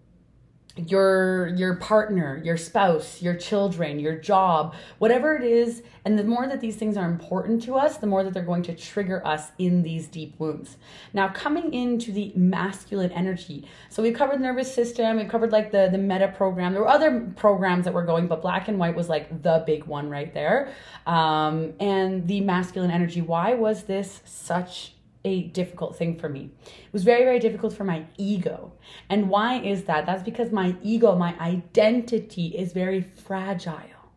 your 0.76 1.48
your 1.48 1.76
partner, 1.76 2.40
your 2.44 2.56
spouse, 2.56 3.22
your 3.22 3.34
children, 3.34 4.00
your 4.00 4.16
job, 4.16 4.74
whatever 4.98 5.36
it 5.36 5.44
is, 5.44 5.82
and 6.04 6.18
the 6.18 6.24
more 6.24 6.48
that 6.48 6.60
these 6.60 6.74
things 6.74 6.96
are 6.96 7.08
important 7.08 7.62
to 7.62 7.76
us, 7.76 7.98
the 7.98 8.06
more 8.08 8.24
that 8.24 8.34
they're 8.34 8.42
going 8.42 8.64
to 8.64 8.74
trigger 8.74 9.24
us 9.24 9.52
in 9.58 9.82
these 9.82 10.08
deep 10.08 10.34
wounds. 10.40 10.76
Now, 11.12 11.28
coming 11.28 11.72
into 11.72 12.10
the 12.10 12.32
masculine 12.34 13.12
energy. 13.12 13.68
So 13.88 14.02
we've 14.02 14.16
covered 14.16 14.40
the 14.40 14.42
nervous 14.42 14.74
system, 14.74 15.18
we've 15.18 15.28
covered 15.28 15.52
like 15.52 15.70
the 15.70 15.88
the 15.92 15.98
meta 15.98 16.28
program. 16.36 16.72
There 16.72 16.82
were 16.82 16.88
other 16.88 17.32
programs 17.36 17.84
that 17.84 17.94
were 17.94 18.04
going, 18.04 18.26
but 18.26 18.42
black 18.42 18.66
and 18.66 18.78
white 18.78 18.96
was 18.96 19.08
like 19.08 19.42
the 19.42 19.62
big 19.64 19.84
one 19.84 20.10
right 20.10 20.34
there. 20.34 20.74
Um, 21.06 21.74
and 21.78 22.26
the 22.26 22.40
masculine 22.40 22.90
energy. 22.90 23.20
Why 23.20 23.54
was 23.54 23.84
this 23.84 24.22
such 24.24 24.94
a 25.24 25.44
difficult 25.44 25.96
thing 25.96 26.18
for 26.18 26.28
me. 26.28 26.50
It 26.64 26.92
was 26.92 27.04
very, 27.04 27.24
very 27.24 27.38
difficult 27.38 27.72
for 27.72 27.84
my 27.84 28.04
ego. 28.18 28.72
And 29.08 29.28
why 29.28 29.60
is 29.60 29.84
that? 29.84 30.06
That's 30.06 30.22
because 30.22 30.52
my 30.52 30.76
ego, 30.82 31.16
my 31.16 31.34
identity 31.40 32.48
is 32.48 32.72
very 32.72 33.00
fragile. 33.00 34.12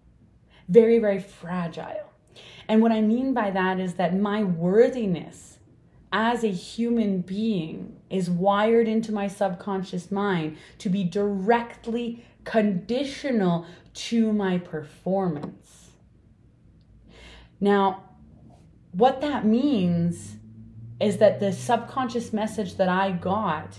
Very, 0.67 0.99
very 0.99 1.19
fragile. 1.19 2.11
And 2.67 2.81
what 2.81 2.91
I 2.91 3.01
mean 3.01 3.33
by 3.33 3.51
that 3.51 3.79
is 3.79 3.93
that 3.93 4.17
my 4.17 4.43
worthiness 4.43 5.59
as 6.11 6.43
a 6.43 6.51
human 6.51 7.21
being 7.21 7.97
is 8.09 8.29
wired 8.29 8.87
into 8.87 9.11
my 9.11 9.27
subconscious 9.27 10.11
mind 10.11 10.57
to 10.79 10.89
be 10.89 11.03
directly 11.03 12.25
conditional 12.43 13.65
to 13.93 14.31
my 14.31 14.57
performance. 14.57 15.91
Now, 17.59 18.03
what 18.91 19.21
that 19.21 19.45
means 19.45 20.37
is 20.99 21.17
that 21.17 21.39
the 21.39 21.51
subconscious 21.51 22.33
message 22.33 22.75
that 22.75 22.89
I 22.89 23.11
got 23.11 23.77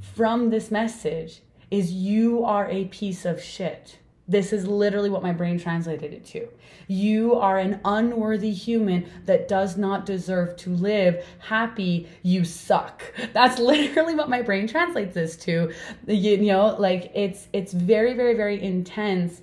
from 0.00 0.50
this 0.50 0.70
message 0.70 1.42
is 1.70 1.92
you 1.92 2.44
are 2.44 2.68
a 2.70 2.86
piece 2.86 3.24
of 3.24 3.42
shit. 3.42 3.98
This 4.26 4.52
is 4.52 4.66
literally 4.66 5.10
what 5.10 5.22
my 5.22 5.32
brain 5.32 5.58
translated 5.58 6.12
it 6.12 6.24
to. 6.26 6.48
You 6.86 7.34
are 7.34 7.58
an 7.58 7.80
unworthy 7.84 8.52
human 8.52 9.10
that 9.26 9.48
does 9.48 9.76
not 9.76 10.06
deserve 10.06 10.56
to 10.58 10.70
live 10.70 11.24
happy. 11.40 12.08
You 12.22 12.44
suck. 12.44 13.02
That's 13.32 13.58
literally 13.58 14.14
what 14.14 14.28
my 14.28 14.42
brain 14.42 14.68
translates 14.68 15.14
this 15.14 15.36
to. 15.38 15.72
You, 16.06 16.36
know, 16.38 16.76
like 16.78 17.10
it's 17.14 17.48
it's 17.52 17.72
very 17.72 18.14
very 18.14 18.34
very 18.34 18.62
intense 18.62 19.42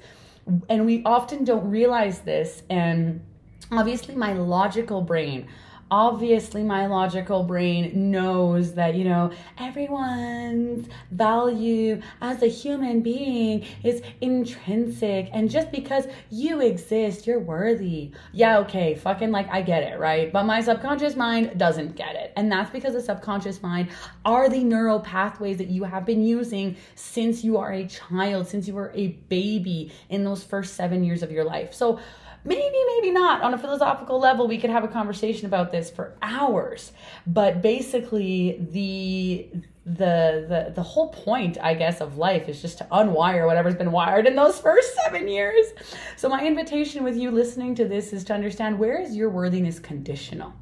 and 0.69 0.85
we 0.85 1.03
often 1.03 1.43
don't 1.43 1.69
realize 1.69 2.19
this 2.19 2.63
and 2.69 3.21
obviously 3.71 4.15
my 4.15 4.33
logical 4.33 5.01
brain 5.01 5.47
obviously 5.89 6.63
my 6.63 6.85
logical 6.85 7.43
brain 7.43 8.11
knows 8.11 8.73
that 8.73 8.95
you 8.95 9.03
know 9.03 9.31
everyone's 9.57 10.87
value 11.11 12.01
as 12.21 12.41
a 12.43 12.47
human 12.47 13.01
being 13.01 13.65
is 13.83 14.01
intrinsic. 14.21 15.29
And 15.33 15.49
just 15.49 15.71
because 15.71 16.07
you 16.29 16.61
exist 16.61 17.27
you're 17.27 17.39
worthy. 17.39 18.11
Yeah 18.33 18.59
okay 18.59 18.95
fucking 18.95 19.31
like 19.31 19.47
i 19.49 19.61
get 19.61 19.83
it 19.83 19.99
right? 19.99 20.31
But 20.31 20.43
my 20.43 20.61
subconscious 20.61 21.15
mind 21.15 21.57
doesn't 21.57 21.95
get 21.95 22.15
it. 22.15 22.33
And 22.35 22.51
that's 22.51 22.71
because 22.71 22.93
the 22.93 23.01
subconscious 23.01 23.61
mind 23.61 23.89
are 24.25 24.49
the 24.49 24.63
neural 24.63 24.99
pathways 24.99 25.57
that 25.57 25.67
you 25.67 25.83
have 25.83 26.05
been 26.05 26.23
using 26.23 26.75
since 26.95 27.43
you 27.43 27.57
are 27.57 27.73
a 27.73 27.87
child 27.87 28.47
since 28.47 28.67
you 28.67 28.73
were 28.73 28.91
a 28.93 29.07
baby 29.29 29.91
in 30.09 30.23
those 30.23 30.43
first 30.43 30.75
7 30.75 31.03
years 31.03 31.23
of 31.23 31.31
your 31.31 31.43
life. 31.43 31.73
So 31.73 31.99
maybe 32.47 32.79
maybe 32.95 33.11
not. 33.11 33.41
On 33.41 33.53
a 33.53 33.57
philosophical 33.57 34.19
level 34.19 34.47
we 34.47 34.57
could 34.57 34.69
have 34.69 34.83
a 34.83 34.87
conversation 34.87 35.45
about 35.45 35.71
this 35.71 35.89
for 35.89 36.15
hours. 36.21 36.91
But 37.25 37.61
basically 37.61 38.65
the 38.71 39.49
the 39.85 40.45
the 40.49 40.73
the 40.75 40.83
whole 40.83 41.07
point 41.09 41.57
i 41.61 41.73
guess 41.73 42.01
of 42.01 42.17
life 42.17 42.49
is 42.49 42.61
just 42.61 42.77
to 42.77 42.83
unwire 42.91 43.45
whatever's 43.45 43.73
been 43.73 43.93
wired 43.93 44.27
in 44.27 44.35
those 44.35 44.59
first 44.59 44.93
7 45.05 45.27
years. 45.27 45.65
So 46.17 46.27
my 46.27 46.45
invitation 46.45 47.03
with 47.03 47.15
you 47.15 47.31
listening 47.31 47.75
to 47.75 47.87
this 47.87 48.11
is 48.11 48.23
to 48.25 48.33
understand 48.33 48.77
where 48.79 49.01
is 49.01 49.15
your 49.15 49.29
worthiness 49.29 49.79
conditional 49.79 50.53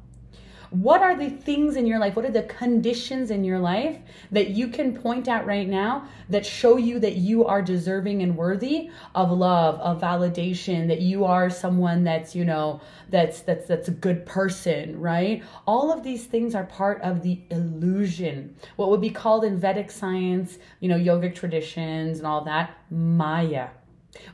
what 0.70 1.02
are 1.02 1.16
the 1.16 1.30
things 1.30 1.76
in 1.76 1.86
your 1.86 1.98
life? 1.98 2.16
What 2.16 2.24
are 2.24 2.30
the 2.30 2.42
conditions 2.42 3.30
in 3.30 3.44
your 3.44 3.58
life 3.58 3.98
that 4.30 4.50
you 4.50 4.68
can 4.68 4.96
point 4.96 5.28
at 5.28 5.46
right 5.46 5.68
now 5.68 6.08
that 6.28 6.44
show 6.44 6.76
you 6.76 6.98
that 7.00 7.16
you 7.16 7.44
are 7.44 7.62
deserving 7.62 8.22
and 8.22 8.36
worthy 8.36 8.90
of 9.14 9.30
love, 9.30 9.78
of 9.80 10.00
validation, 10.00 10.88
that 10.88 11.00
you 11.00 11.24
are 11.24 11.48
someone 11.50 12.04
that's, 12.04 12.34
you 12.34 12.44
know, 12.44 12.80
that's 13.10 13.40
that's 13.40 13.66
that's 13.66 13.88
a 13.88 13.92
good 13.92 14.26
person, 14.26 15.00
right? 15.00 15.42
All 15.66 15.92
of 15.92 16.02
these 16.02 16.24
things 16.24 16.54
are 16.54 16.64
part 16.64 17.00
of 17.02 17.22
the 17.22 17.40
illusion. 17.50 18.56
What 18.76 18.90
would 18.90 19.00
be 19.00 19.10
called 19.10 19.44
in 19.44 19.58
Vedic 19.58 19.90
science, 19.90 20.58
you 20.80 20.88
know, 20.88 20.98
yogic 20.98 21.34
traditions 21.34 22.18
and 22.18 22.26
all 22.26 22.44
that, 22.44 22.76
maya. 22.90 23.68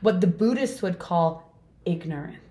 What 0.01 0.21
the 0.21 0.27
Buddhists 0.27 0.81
would 0.81 0.97
call 0.99 1.53
ignorance. 1.85 2.42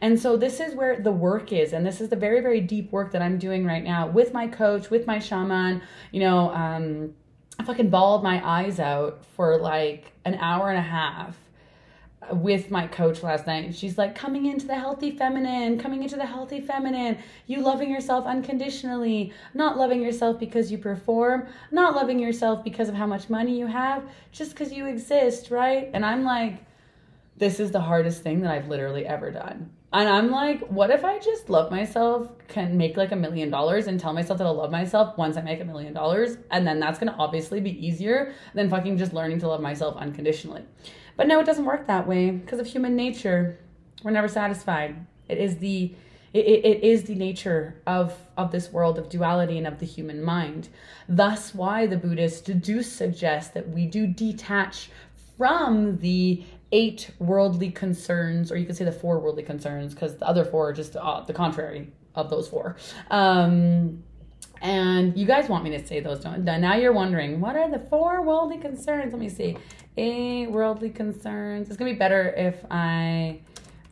And 0.00 0.18
so 0.18 0.36
this 0.36 0.60
is 0.60 0.74
where 0.74 1.00
the 1.00 1.12
work 1.12 1.52
is. 1.52 1.72
And 1.72 1.84
this 1.84 2.00
is 2.00 2.08
the 2.08 2.16
very, 2.16 2.40
very 2.40 2.60
deep 2.60 2.92
work 2.92 3.12
that 3.12 3.22
I'm 3.22 3.38
doing 3.38 3.64
right 3.64 3.82
now 3.82 4.06
with 4.06 4.32
my 4.32 4.46
coach, 4.46 4.90
with 4.90 5.06
my 5.06 5.18
shaman. 5.18 5.82
You 6.12 6.20
know, 6.20 6.50
um, 6.50 7.14
I 7.58 7.64
fucking 7.64 7.90
bawled 7.90 8.22
my 8.22 8.46
eyes 8.46 8.78
out 8.78 9.24
for 9.24 9.58
like 9.58 10.12
an 10.24 10.34
hour 10.36 10.70
and 10.70 10.78
a 10.78 10.82
half 10.82 11.36
with 12.32 12.70
my 12.70 12.86
coach 12.86 13.22
last 13.22 13.46
night. 13.46 13.74
She's 13.74 13.96
like, 13.96 14.14
coming 14.14 14.46
into 14.46 14.66
the 14.66 14.74
healthy 14.74 15.12
feminine, 15.12 15.78
coming 15.78 16.02
into 16.02 16.16
the 16.16 16.26
healthy 16.26 16.60
feminine, 16.60 17.18
you 17.46 17.60
loving 17.60 17.90
yourself 17.90 18.26
unconditionally, 18.26 19.32
not 19.54 19.78
loving 19.78 20.02
yourself 20.02 20.38
because 20.38 20.70
you 20.70 20.78
perform, 20.78 21.46
not 21.70 21.94
loving 21.94 22.18
yourself 22.18 22.62
because 22.64 22.88
of 22.88 22.94
how 22.94 23.06
much 23.06 23.30
money 23.30 23.58
you 23.58 23.66
have, 23.66 24.02
just 24.32 24.50
because 24.50 24.72
you 24.72 24.86
exist, 24.86 25.50
right? 25.50 25.90
And 25.94 26.04
I'm 26.04 26.24
like, 26.24 26.58
this 27.36 27.60
is 27.60 27.70
the 27.70 27.80
hardest 27.80 28.22
thing 28.22 28.40
that 28.42 28.50
I've 28.50 28.68
literally 28.68 29.06
ever 29.06 29.30
done. 29.30 29.70
And 29.92 30.06
I'm 30.08 30.30
like, 30.30 30.60
what 30.68 30.90
if 30.90 31.02
I 31.02 31.18
just 31.18 31.48
love 31.48 31.70
myself, 31.70 32.30
can 32.46 32.76
make 32.76 32.96
like 32.98 33.12
a 33.12 33.16
million 33.16 33.50
dollars 33.50 33.86
and 33.86 33.98
tell 33.98 34.12
myself 34.12 34.38
that 34.38 34.46
I'll 34.46 34.54
love 34.54 34.70
myself 34.70 35.16
once 35.16 35.36
I 35.38 35.40
make 35.40 35.60
a 35.60 35.64
million 35.64 35.94
dollars? 35.94 36.36
And 36.50 36.66
then 36.66 36.78
that's 36.78 36.98
gonna 36.98 37.16
obviously 37.18 37.60
be 37.60 37.86
easier 37.86 38.34
than 38.54 38.68
fucking 38.68 38.98
just 38.98 39.14
learning 39.14 39.38
to 39.40 39.48
love 39.48 39.62
myself 39.62 39.96
unconditionally. 39.96 40.62
But 41.16 41.26
no, 41.26 41.40
it 41.40 41.46
doesn't 41.46 41.64
work 41.64 41.86
that 41.86 42.06
way 42.06 42.30
because 42.30 42.60
of 42.60 42.66
human 42.66 42.96
nature. 42.96 43.58
We're 44.02 44.10
never 44.10 44.28
satisfied. 44.28 45.06
It 45.28 45.38
is 45.38 45.56
the 45.56 45.94
it, 46.34 46.46
it 46.46 46.84
is 46.84 47.04
the 47.04 47.14
nature 47.14 47.80
of, 47.86 48.14
of 48.36 48.52
this 48.52 48.70
world 48.70 48.98
of 48.98 49.08
duality 49.08 49.56
and 49.56 49.66
of 49.66 49.78
the 49.78 49.86
human 49.86 50.22
mind. 50.22 50.68
Thus, 51.08 51.54
why 51.54 51.86
the 51.86 51.96
Buddhists 51.96 52.42
do 52.42 52.82
suggest 52.82 53.54
that 53.54 53.70
we 53.70 53.86
do 53.86 54.06
detach 54.06 54.90
from 55.38 55.98
the 55.98 56.44
eight 56.70 57.10
worldly 57.18 57.70
concerns, 57.70 58.52
or 58.52 58.56
you 58.56 58.66
could 58.66 58.76
say 58.76 58.84
the 58.84 58.92
four 58.92 59.18
worldly 59.18 59.42
concerns, 59.42 59.94
because 59.94 60.16
the 60.16 60.26
other 60.26 60.44
four 60.44 60.68
are 60.68 60.72
just 60.72 60.96
uh, 60.96 61.20
the 61.22 61.32
contrary 61.32 61.92
of 62.14 62.28
those 62.30 62.48
four. 62.48 62.76
Um, 63.10 64.02
and 64.60 65.16
you 65.16 65.26
guys 65.26 65.48
want 65.48 65.64
me 65.64 65.70
to 65.70 65.86
say 65.86 66.00
those, 66.00 66.20
don't? 66.20 66.44
Now 66.44 66.74
you're 66.74 66.92
wondering, 66.92 67.40
what 67.40 67.56
are 67.56 67.70
the 67.70 67.78
four 67.78 68.22
worldly 68.22 68.58
concerns? 68.58 69.12
Let 69.12 69.20
me 69.20 69.28
see. 69.28 69.56
eight 69.96 70.50
worldly 70.50 70.90
concerns. 70.90 71.68
It's 71.68 71.76
gonna 71.76 71.92
be 71.92 71.96
better 71.96 72.30
if 72.36 72.64
I, 72.70 73.40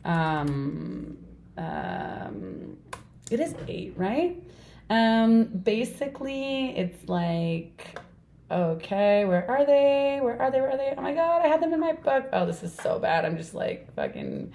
um, 0.05 1.17
um, 1.57 2.77
it 3.31 3.39
is 3.39 3.55
eight, 3.67 3.93
right? 3.97 4.41
Um, 4.89 5.45
basically, 5.45 6.77
it's 6.77 7.09
like, 7.09 7.99
okay, 8.49 9.25
where 9.25 9.49
are 9.49 9.65
they? 9.65 10.19
Where 10.21 10.41
are 10.41 10.51
they? 10.51 10.61
Where 10.61 10.71
are 10.71 10.77
they? 10.77 10.93
Oh 10.97 11.01
my 11.01 11.13
god, 11.13 11.41
I 11.43 11.47
had 11.47 11.61
them 11.61 11.73
in 11.73 11.79
my 11.79 11.93
book. 11.93 12.27
Oh, 12.33 12.45
this 12.45 12.63
is 12.63 12.73
so 12.73 12.99
bad. 12.99 13.25
I'm 13.25 13.37
just 13.37 13.53
like 13.53 13.93
fucking. 13.95 14.51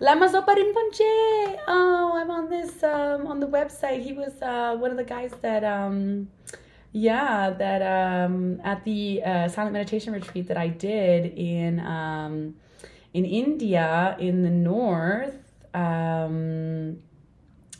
Lama 0.00 0.28
Zopa 0.28 0.54
Rinpoche. 0.54 1.58
Oh, 1.66 2.12
I'm 2.14 2.30
on 2.30 2.48
this 2.48 2.82
um 2.82 3.26
on 3.26 3.40
the 3.40 3.46
website. 3.46 4.02
He 4.02 4.12
was 4.12 4.40
uh 4.42 4.76
one 4.76 4.90
of 4.90 4.96
the 4.96 5.04
guys 5.04 5.32
that 5.40 5.64
um 5.64 6.28
yeah 6.92 7.50
that 7.50 7.82
um 7.82 8.60
at 8.64 8.84
the 8.84 9.22
uh, 9.22 9.48
silent 9.48 9.72
meditation 9.72 10.12
retreat 10.12 10.48
that 10.48 10.56
I 10.56 10.68
did 10.68 11.32
in 11.36 11.80
um 11.80 12.54
in 13.14 13.24
India 13.24 14.16
in 14.18 14.42
the 14.42 14.50
north. 14.50 15.36
Um, 15.74 16.98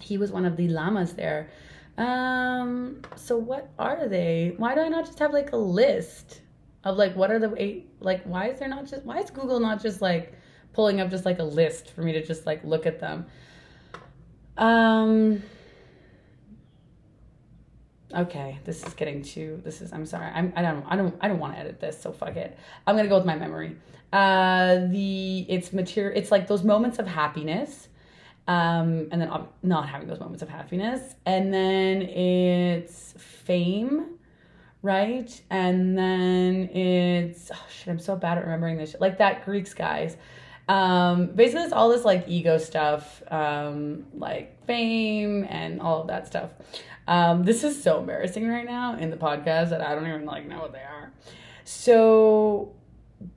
he 0.01 0.19
was 0.19 0.31
one 0.31 0.45
of 0.45 0.57
the 0.57 0.69
lamas 0.69 1.15
there 1.15 1.51
um, 1.99 3.03
so 3.17 3.37
what 3.37 3.71
are 3.79 4.09
they? 4.09 4.55
Why 4.57 4.75
do 4.75 4.81
I 4.81 4.89
not 4.89 5.05
just 5.05 5.19
have 5.19 5.33
like 5.33 5.53
a 5.53 5.57
list 5.57 6.43
of 6.85 6.97
like 6.97 7.17
what 7.17 7.31
are 7.33 7.41
the 7.41 7.53
eight 7.59 7.91
like 7.99 8.23
why 8.23 8.49
is 8.49 8.61
there 8.61 8.69
not 8.69 8.87
just 8.87 9.05
why 9.05 9.19
is 9.19 9.31
Google 9.31 9.59
not 9.59 9.83
just 9.83 10.01
like 10.01 10.33
pulling 10.73 11.01
up 11.01 11.11
just 11.11 11.25
like 11.25 11.41
a 11.41 11.45
list 11.45 11.91
for 11.91 12.03
me 12.03 12.13
to 12.13 12.25
just 12.25 12.47
like 12.47 12.63
look 12.63 12.87
at 12.87 13.01
them? 13.01 13.27
Um 14.57 15.43
Okay, 18.15 18.59
this 18.65 18.87
is 18.87 18.95
getting 18.95 19.23
too 19.23 19.61
this 19.65 19.81
is 19.81 19.93
I'm 19.93 20.07
sorry. 20.07 20.31
I'm 20.33 20.53
I 20.55 20.63
don't 20.63 20.85
I 20.89 20.95
don't 20.95 21.17
I 21.21 21.27
don't 21.27 21.41
want 21.41 21.55
to 21.55 21.59
edit 21.59 21.81
this, 21.81 22.01
so 22.01 22.13
fuck 22.13 22.37
it. 22.37 22.57
I'm 22.87 22.95
going 22.95 23.05
to 23.05 23.09
go 23.09 23.17
with 23.17 23.27
my 23.27 23.35
memory. 23.37 23.77
Uh 24.13 24.87
the 24.87 25.47
it's 25.49 25.73
material 25.73 26.17
it's 26.17 26.31
like 26.31 26.47
those 26.47 26.63
moments 26.63 27.01
of 27.01 27.09
happiness 27.09 27.89
um, 28.49 29.09
and 29.13 29.21
then 29.21 29.31
not 29.63 29.89
having 29.89 30.09
those 30.09 30.19
moments 30.19 30.43
of 30.43 30.49
happiness. 30.49 31.15
And 31.27 31.53
then 31.53 32.03
it's 32.03 33.15
fame, 33.19 34.19
right? 34.83 35.41
And 35.51 35.97
then 35.97 36.71
it's 36.71 37.51
oh 37.53 37.67
shit, 37.71 37.89
I'm 37.89 37.99
so 37.99 38.17
bad 38.17 38.39
at 38.39 38.45
remembering 38.45 38.79
this. 38.79 38.93
Shit. 38.93 39.01
Like 39.01 39.19
that 39.19 39.45
Greeks 39.45 39.75
guys. 39.75 40.17
Um, 40.67 41.29
basically, 41.29 41.65
it's 41.65 41.73
all 41.73 41.91
this 41.91 42.05
like 42.05 42.25
ego 42.27 42.59
stuff, 42.59 43.23
um, 43.31 44.07
like 44.15 44.65
fame 44.67 45.47
and 45.49 45.81
all 45.81 46.01
of 46.01 46.09
that 46.09 46.27
stuff. 46.27 46.51
Um, 47.07 47.45
this 47.45 47.65
is 47.65 47.83
so 47.83 48.01
embarrassing 48.01 48.47
right 48.47 48.67
now 48.67 48.97
in 48.97 49.11
the 49.11 49.17
podcast 49.17 49.71
that 49.71 49.81
I 49.81 49.95
don't 49.95 50.07
even 50.07 50.25
like 50.27 50.47
know 50.47 50.59
what 50.59 50.73
they 50.73 50.81
are. 50.81 51.13
So, 51.65 52.75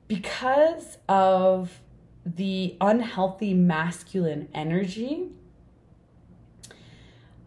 because 0.08 0.98
of 1.08 1.78
the 2.26 2.78
unhealthy 2.80 3.54
masculine 3.54 4.48
energy, 4.54 5.30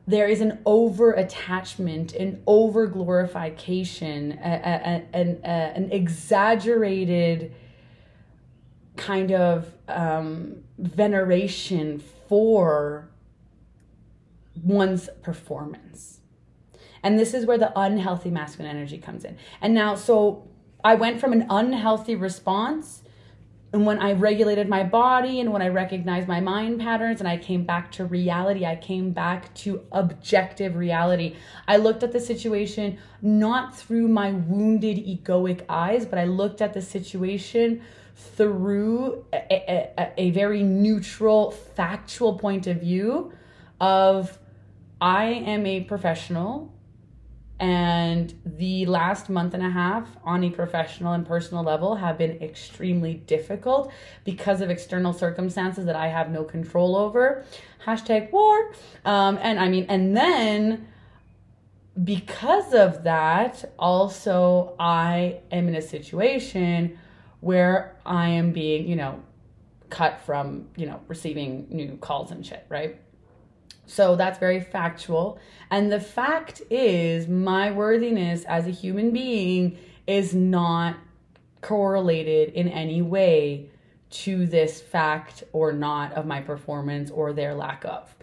there 0.07 0.29
is 0.29 0.41
an 0.41 0.59
over 0.67 1.13
attachment, 1.13 2.13
an 2.13 2.43
over 2.47 2.87
glorification, 2.87 4.33
an, 4.33 5.07
an 5.15 5.91
exaggerated 5.91 7.55
kind 8.97 9.33
of 9.33 9.73
um, 9.89 10.57
veneration 10.79 12.03
for 12.29 13.09
one's 14.63 15.09
performance. 15.23 16.21
And 17.03 17.19
this 17.19 17.35
is 17.35 17.47
where 17.47 17.59
the 17.59 17.73
unhealthy 17.79 18.31
masculine 18.31 18.75
energy 18.75 18.99
comes 18.99 19.25
in. 19.25 19.37
And 19.61 19.75
now, 19.75 19.95
so 19.95 20.49
I 20.83 20.95
went 20.95 21.21
from 21.21 21.33
an 21.33 21.47
unhealthy 21.49 22.15
response 22.15 23.04
and 23.75 23.85
when 23.85 23.99
I 23.99 24.13
regulated 24.13 24.69
my 24.69 24.85
body 24.85 25.41
and 25.41 25.53
when 25.53 25.61
I 25.61 25.67
recognized 25.67 26.29
my 26.29 26.39
mind 26.39 26.79
patterns 26.79 27.19
and 27.19 27.29
I 27.29 27.37
came 27.37 27.65
back 27.65 27.91
to 27.93 28.05
reality, 28.05 28.65
I 28.65 28.77
came 28.77 29.11
back 29.11 29.53
to 29.57 29.85
objective 29.91 30.77
reality. 30.77 31.35
I 31.67 31.79
looked 31.79 32.05
at 32.05 32.13
the 32.13 32.21
situation 32.21 32.99
not 33.21 33.77
through 33.77 34.07
my 34.07 34.31
wounded 34.31 34.99
egoic 34.99 35.65
eyes, 35.69 36.07
but 36.07 36.21
I 36.21 36.25
looked 36.25 36.63
at 36.63 36.73
the 36.73 36.81
situation 36.81 37.83
through 38.15 39.25
a, 39.33 39.91
a, 39.99 40.13
a 40.19 40.31
very 40.31 40.63
neutral, 40.63 41.51
factual 41.51 42.39
point 42.39 42.69
of 42.69 42.81
view 42.81 43.33
of 43.81 44.39
I 45.01 45.25
am 45.25 45.67
a 45.67 45.81
professional 45.81 46.74
and 47.61 48.35
the 48.45 48.85
last 48.87 49.31
month 49.31 49.55
and 49.55 49.65
a 49.65 49.71
half 49.71 50.09
on 50.25 50.43
a 50.43 50.51
professional 50.51 51.13
and 51.13 51.27
personal 51.27 51.63
level 51.63 51.95
have 51.97 52.19
been 52.19 52.43
extremely 52.43 53.15
difficult 53.15 53.93
because 54.25 54.61
of 54.61 54.71
external 54.71 55.13
circumstances 55.13 55.87
that 55.87 55.95
I 55.95 56.09
have 56.09 56.31
no 56.31 56.43
control 56.43 56.97
over. 56.97 57.45
Hashtag 57.87 58.33
war. 58.33 58.73
Um, 59.05 59.39
and 59.41 59.61
I 59.61 59.69
mean, 59.69 59.87
and 59.89 60.17
then 60.17 60.89
because 62.03 62.75
of 62.75 63.05
that, 63.05 63.73
also, 63.79 64.75
I 64.81 65.41
am 65.53 65.69
in 65.69 65.77
a 65.77 65.83
situation 65.83 66.99
where 67.39 67.97
I 68.05 68.31
am 68.31 68.53
being, 68.53 68.89
you 68.89 68.97
know, 68.97 69.23
cut 69.91 70.21
from, 70.23 70.67
you 70.77 70.87
know, 70.87 71.01
receiving 71.07 71.67
new 71.71 71.97
calls 71.99 72.33
and 72.33 72.45
shit, 72.45 72.67
right? 72.69 73.01
So 73.87 74.17
that's 74.17 74.39
very 74.39 74.61
factual. 74.61 75.39
And 75.71 75.93
the 75.93 76.01
fact 76.01 76.63
is, 76.71 77.29
my 77.29 77.71
worthiness 77.71 78.45
as 78.45 78.67
a 78.67 78.71
human 78.71 79.11
being 79.11 79.79
is 80.07 80.35
not 80.35 80.97
correlated 81.61 82.53
in 82.55 82.69
any 82.69 83.03
way 83.03 83.71
to 84.11 84.47
this 84.47 84.81
fact 84.81 85.43
or 85.53 85.73
not 85.73 86.13
of 86.13 86.27
my 86.27 86.41
performance 86.41 87.11
or 87.11 87.33
their 87.33 87.55
lack 87.55 87.85
of. 87.85 88.15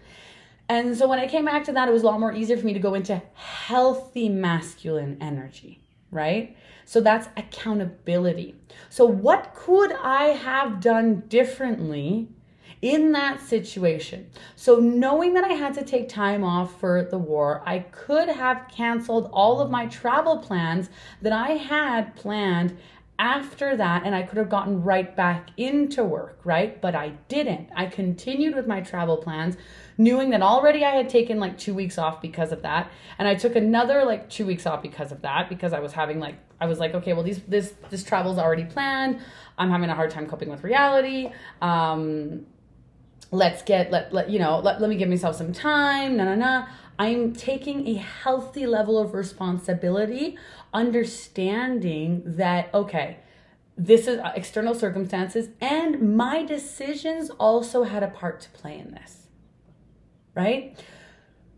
And 0.69 0.95
so 0.95 1.07
when 1.07 1.19
I 1.19 1.27
came 1.27 1.43
back 1.43 1.65
to 1.65 1.73
that, 1.73 1.89
it 1.89 1.91
was 1.91 2.03
a 2.03 2.05
lot 2.05 2.19
more 2.19 2.33
easier 2.33 2.55
for 2.55 2.65
me 2.65 2.73
to 2.73 2.79
go 2.79 2.93
into 2.93 3.21
healthy 3.33 4.29
masculine 4.29 5.17
energy, 5.19 5.81
right? 6.11 6.55
So 6.85 7.01
that's 7.01 7.27
accountability. 7.35 8.55
So, 8.89 9.05
what 9.05 9.53
could 9.53 9.91
I 9.93 10.27
have 10.27 10.79
done 10.79 11.23
differently 11.27 12.29
in 12.81 13.11
that 13.11 13.39
situation. 13.39 14.29
So, 14.55 14.77
knowing 14.77 15.33
that 15.35 15.43
I 15.43 15.53
had 15.53 15.73
to 15.75 15.83
take 15.83 16.09
time 16.09 16.43
off 16.43 16.79
for 16.79 17.03
the 17.03 17.17
war, 17.17 17.61
I 17.65 17.79
could 17.79 18.29
have 18.29 18.67
canceled 18.71 19.29
all 19.31 19.59
of 19.59 19.69
my 19.69 19.85
travel 19.87 20.39
plans 20.39 20.89
that 21.21 21.33
I 21.33 21.51
had 21.51 22.15
planned 22.15 22.77
after 23.21 23.77
that 23.77 24.01
and 24.03 24.15
I 24.15 24.23
could 24.23 24.39
have 24.39 24.49
gotten 24.49 24.81
right 24.81 25.15
back 25.15 25.51
into 25.55 26.03
work, 26.03 26.39
right? 26.43 26.81
But 26.81 26.95
I 26.95 27.09
didn't. 27.27 27.69
I 27.75 27.85
continued 27.85 28.55
with 28.55 28.65
my 28.65 28.81
travel 28.81 29.17
plans, 29.17 29.57
knowing 29.95 30.31
that 30.31 30.41
already 30.41 30.83
I 30.83 30.95
had 30.95 31.07
taken 31.07 31.39
like 31.39 31.59
2 31.59 31.75
weeks 31.75 31.99
off 31.99 32.19
because 32.19 32.51
of 32.51 32.63
that, 32.63 32.89
and 33.19 33.27
I 33.27 33.35
took 33.35 33.55
another 33.55 34.05
like 34.05 34.27
2 34.31 34.43
weeks 34.47 34.65
off 34.65 34.81
because 34.81 35.11
of 35.11 35.21
that 35.21 35.49
because 35.49 35.71
I 35.71 35.79
was 35.79 35.93
having 35.93 36.19
like 36.19 36.35
I 36.59 36.65
was 36.65 36.79
like, 36.79 36.95
okay, 36.95 37.13
well 37.13 37.23
these 37.23 37.41
this 37.43 37.73
this 37.91 38.03
travel's 38.03 38.39
already 38.39 38.65
planned. 38.65 39.21
I'm 39.55 39.69
having 39.69 39.91
a 39.91 39.95
hard 39.95 40.09
time 40.09 40.27
coping 40.27 40.49
with 40.49 40.63
reality. 40.63 41.29
Um 41.61 42.47
let's 43.31 43.61
get 43.61 43.91
let, 43.91 44.13
let 44.13 44.29
you 44.29 44.37
know 44.37 44.59
let, 44.59 44.79
let 44.81 44.89
me 44.89 44.97
give 44.97 45.09
myself 45.09 45.35
some 45.35 45.53
time 45.53 46.17
na 46.17 46.25
na 46.25 46.35
na. 46.35 46.67
I'm 46.99 47.33
taking 47.33 47.87
a 47.87 47.95
healthy 47.95 48.67
level 48.67 48.99
of 48.99 49.13
responsibility 49.13 50.37
understanding 50.73 52.21
that 52.25 52.69
okay 52.73 53.17
this 53.77 54.07
is 54.07 54.19
uh, 54.19 54.33
external 54.35 54.75
circumstances 54.75 55.49
and 55.59 56.15
my 56.15 56.43
decisions 56.43 57.29
also 57.31 57.83
had 57.83 58.03
a 58.03 58.09
part 58.09 58.41
to 58.41 58.49
play 58.49 58.77
in 58.77 58.91
this 58.91 59.27
right? 60.35 60.77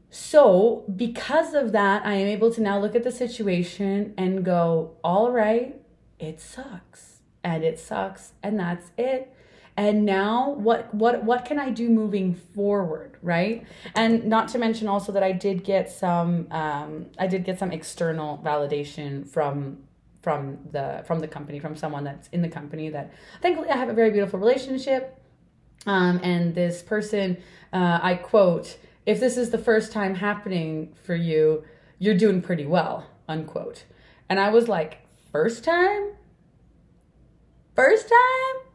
So 0.09 0.86
because 0.95 1.55
of 1.55 1.71
that 1.71 2.05
i 2.05 2.13
am 2.13 2.27
able 2.27 2.53
to 2.53 2.62
now 2.62 2.79
look 2.79 2.95
at 2.95 3.03
the 3.03 3.12
situation 3.12 4.13
and 4.15 4.45
go 4.45 4.95
all 5.03 5.31
right 5.31 5.81
it 6.19 6.39
sucks 6.39 7.21
and 7.43 7.63
it 7.63 7.79
sucks 7.79 8.33
and 8.43 8.59
that's 8.59 8.91
it 8.95 9.36
and 9.75 10.05
now 10.05 10.51
what 10.51 10.93
what 10.93 11.23
what 11.23 11.45
can 11.45 11.59
i 11.59 11.69
do 11.69 11.89
moving 11.89 12.33
forward 12.33 13.13
right? 13.23 13.65
And 13.95 14.25
not 14.25 14.49
to 14.49 14.59
mention 14.59 14.88
also 14.88 15.12
that 15.13 15.23
i 15.23 15.31
did 15.31 15.63
get 15.63 15.89
some 15.89 16.47
um, 16.51 17.07
i 17.17 17.25
did 17.25 17.43
get 17.45 17.57
some 17.57 17.71
external 17.71 18.38
validation 18.43 19.27
from 19.27 19.79
from 20.21 20.59
the 20.71 21.03
from 21.07 21.19
the 21.19 21.27
company 21.27 21.59
from 21.59 21.75
someone 21.75 22.03
that's 22.03 22.27
in 22.27 22.41
the 22.41 22.49
company 22.49 22.89
that 22.89 23.12
thankfully 23.41 23.69
i 23.69 23.77
have 23.77 23.89
a 23.89 23.93
very 23.93 24.12
beautiful 24.12 24.39
relationship. 24.39 25.19
Um, 25.86 26.21
and 26.23 26.53
this 26.55 26.81
person 26.81 27.38
uh, 27.71 27.99
i 28.01 28.15
quote 28.15 28.77
if 29.05 29.19
this 29.19 29.38
is 29.38 29.49
the 29.49 29.57
first 29.57 29.91
time 29.91 30.15
happening 30.15 30.93
for 31.03 31.15
you 31.15 31.63
you're 31.97 32.17
doing 32.17 32.41
pretty 32.41 32.65
well 32.65 33.07
unquote. 33.27 33.86
And 34.29 34.39
i 34.39 34.49
was 34.49 34.67
like 34.67 34.99
first 35.31 35.63
time? 35.63 36.12
First 37.75 38.07
time 38.07 38.72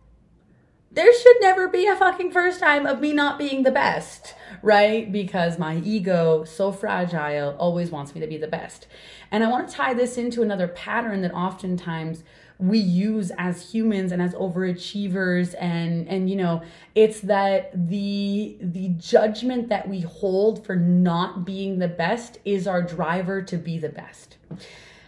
there 0.91 1.13
should 1.13 1.37
never 1.41 1.69
be 1.69 1.87
a 1.87 1.97
fucking 1.97 2.31
first 2.31 2.61
time 2.61 2.87
of 2.87 3.01
me 3.01 3.13
not 3.13 3.39
being 3.39 3.63
the 3.63 3.71
best, 3.71 4.35
right? 4.63 5.11
Because 5.11 5.59
my 5.59 5.77
ego, 5.77 6.45
so 6.45 6.73
fragile, 6.73 7.55
always 7.59 7.91
wants 7.91 8.15
me 8.15 8.21
to 8.21 8.27
be 8.27 8.39
the 8.39 8.49
best. 8.49 8.87
And 9.31 9.45
I 9.45 9.51
want 9.51 9.69
to 9.69 9.75
tie 9.75 9.95
this 9.95 10.17
into 10.17 10.43
another 10.43 10.69
pattern 10.69 11.21
that 11.23 11.33
oftentimes 11.35 12.25
we 12.59 12.79
use 12.79 13.31
as 13.39 13.71
humans 13.71 14.11
and 14.11 14.21
as 14.21 14.35
overachievers 14.35 15.55
and 15.61 16.09
and 16.09 16.29
you 16.29 16.35
know 16.35 16.61
it's 16.97 17.21
that 17.21 17.71
the 17.89 18.57
the 18.61 18.89
judgment 18.99 19.69
that 19.69 19.89
we 19.89 20.01
hold 20.01 20.67
for 20.67 20.75
not 20.75 21.45
being 21.45 21.79
the 21.79 21.87
best 21.87 22.39
is 22.45 22.67
our 22.67 22.83
driver 22.83 23.41
to 23.41 23.57
be 23.57 23.79
the 23.79 23.89
best 23.89 24.39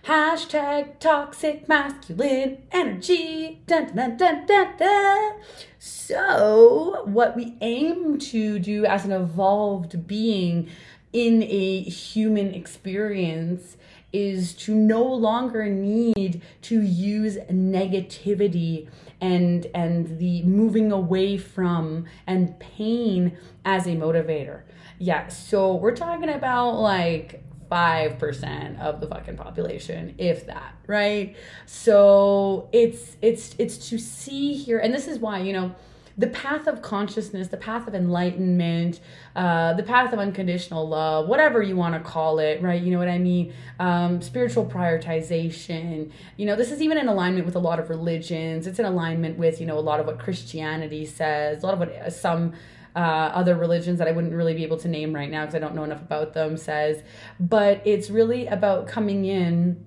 Hashtag 0.05 0.99
toxic 0.99 1.69
masculine 1.69 2.63
energy. 2.73 3.61
Dun, 3.67 3.95
dun, 3.95 4.17
dun, 4.17 4.47
dun, 4.47 4.77
dun. 4.79 5.33
So, 5.79 7.03
what 7.05 7.37
we 7.37 7.57
aim 7.61 8.19
to 8.19 8.59
do 8.59 8.87
as 8.87 9.05
an 9.05 9.13
evolved 9.13 10.07
being 10.07 10.71
in 11.13 11.43
a 11.43 11.83
human 11.83 12.55
experience 12.55 13.77
is 14.13 14.55
to 14.55 14.75
no 14.75 15.05
longer 15.05 15.67
need 15.67 16.41
to 16.63 16.81
use 16.81 17.37
negativity 17.51 18.89
and 19.21 19.67
and 19.75 20.19
the 20.19 20.43
moving 20.45 20.91
away 20.91 21.37
from 21.37 22.07
and 22.27 22.59
pain 22.59 23.37
as 23.67 23.87
a 23.87 23.91
motivator. 23.91 24.63
Yeah, 24.99 25.29
so 25.29 25.75
we're 25.75 25.95
talking 25.95 26.31
about 26.31 26.81
like 26.81 27.45
5% 27.71 28.81
of 28.81 29.01
the 29.01 29.07
fucking 29.07 29.37
population 29.37 30.15
if 30.19 30.47
that 30.47 30.75
right? 30.91 31.37
So 31.67 32.69
it's 32.73 33.17
it's 33.23 33.55
it's 33.59 33.89
to 33.91 33.99
see 33.99 34.55
here 34.55 34.79
and 34.79 34.93
this 34.93 35.07
is 35.07 35.19
why 35.19 35.39
you 35.39 35.53
know 35.53 35.75
the 36.19 36.27
path 36.27 36.67
of 36.67 36.83
consciousness 36.83 37.49
the 37.49 37.57
path 37.57 37.87
of 37.87 37.95
enlightenment 37.95 39.01
uh, 39.37 39.73
the 39.75 39.85
path 39.85 40.13
of 40.13 40.19
unconditional 40.19 40.87
love 40.87 41.29
whatever 41.29 41.63
you 41.63 41.77
want 41.77 41.95
to 41.95 42.01
call 42.01 42.41
it 42.41 42.61
right? 42.61 42.83
You 42.83 42.91
know 42.91 42.99
what 42.99 43.09
i 43.09 43.19
mean? 43.19 43.55
Um, 43.79 44.21
spiritual 44.21 44.67
prioritization 44.67 46.11
you 46.37 46.47
know 46.47 46.57
this 46.57 46.73
is 46.73 46.83
even 46.83 46.99
in 46.99 47.07
alignment 47.09 47.47
with 47.47 47.55
a 47.55 47.61
lot 47.61 47.79
of 47.79 47.89
religions. 47.89 48.67
It's 48.67 48.81
in 48.81 48.85
alignment 48.85 49.39
with 49.39 49.61
you 49.61 49.67
know 49.67 49.79
a 49.79 49.87
lot 49.91 50.01
of 50.01 50.07
what 50.07 50.19
christianity 50.19 51.07
says 51.07 51.63
a 51.63 51.67
lot 51.67 51.75
of 51.75 51.81
what 51.81 52.13
some 52.13 52.53
uh, 52.95 52.99
other 52.99 53.55
religions 53.55 53.99
that 53.99 54.09
I 54.09 54.13
wouldn't 54.13 54.35
really 54.35 54.55
be 54.55 54.65
able 54.65 54.79
to 54.79 54.89
name 54.89 55.15
right 55.15 55.31
now 55.31 55.43
because 55.43 55.55
I 55.55 55.59
don't 55.59 55.75
know 55.75 55.85
enough 55.85 56.03
about 56.03 56.35
them 56.35 56.57
says. 56.57 57.03
But 57.39 57.83
it's 57.85 58.11
really 58.11 58.47
about 58.47 58.87
coming 58.87 59.25
in 59.25 59.85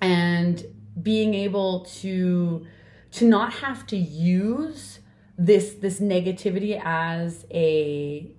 and 0.00 0.64
being 1.00 1.34
able 1.34 1.84
to 2.00 2.66
to 3.12 3.24
not 3.24 3.54
have 3.54 3.86
to 3.86 3.96
use 3.96 5.00
this 5.38 5.74
this 5.74 6.00
negativity 6.00 6.80
as 6.82 7.46
a 7.50 8.30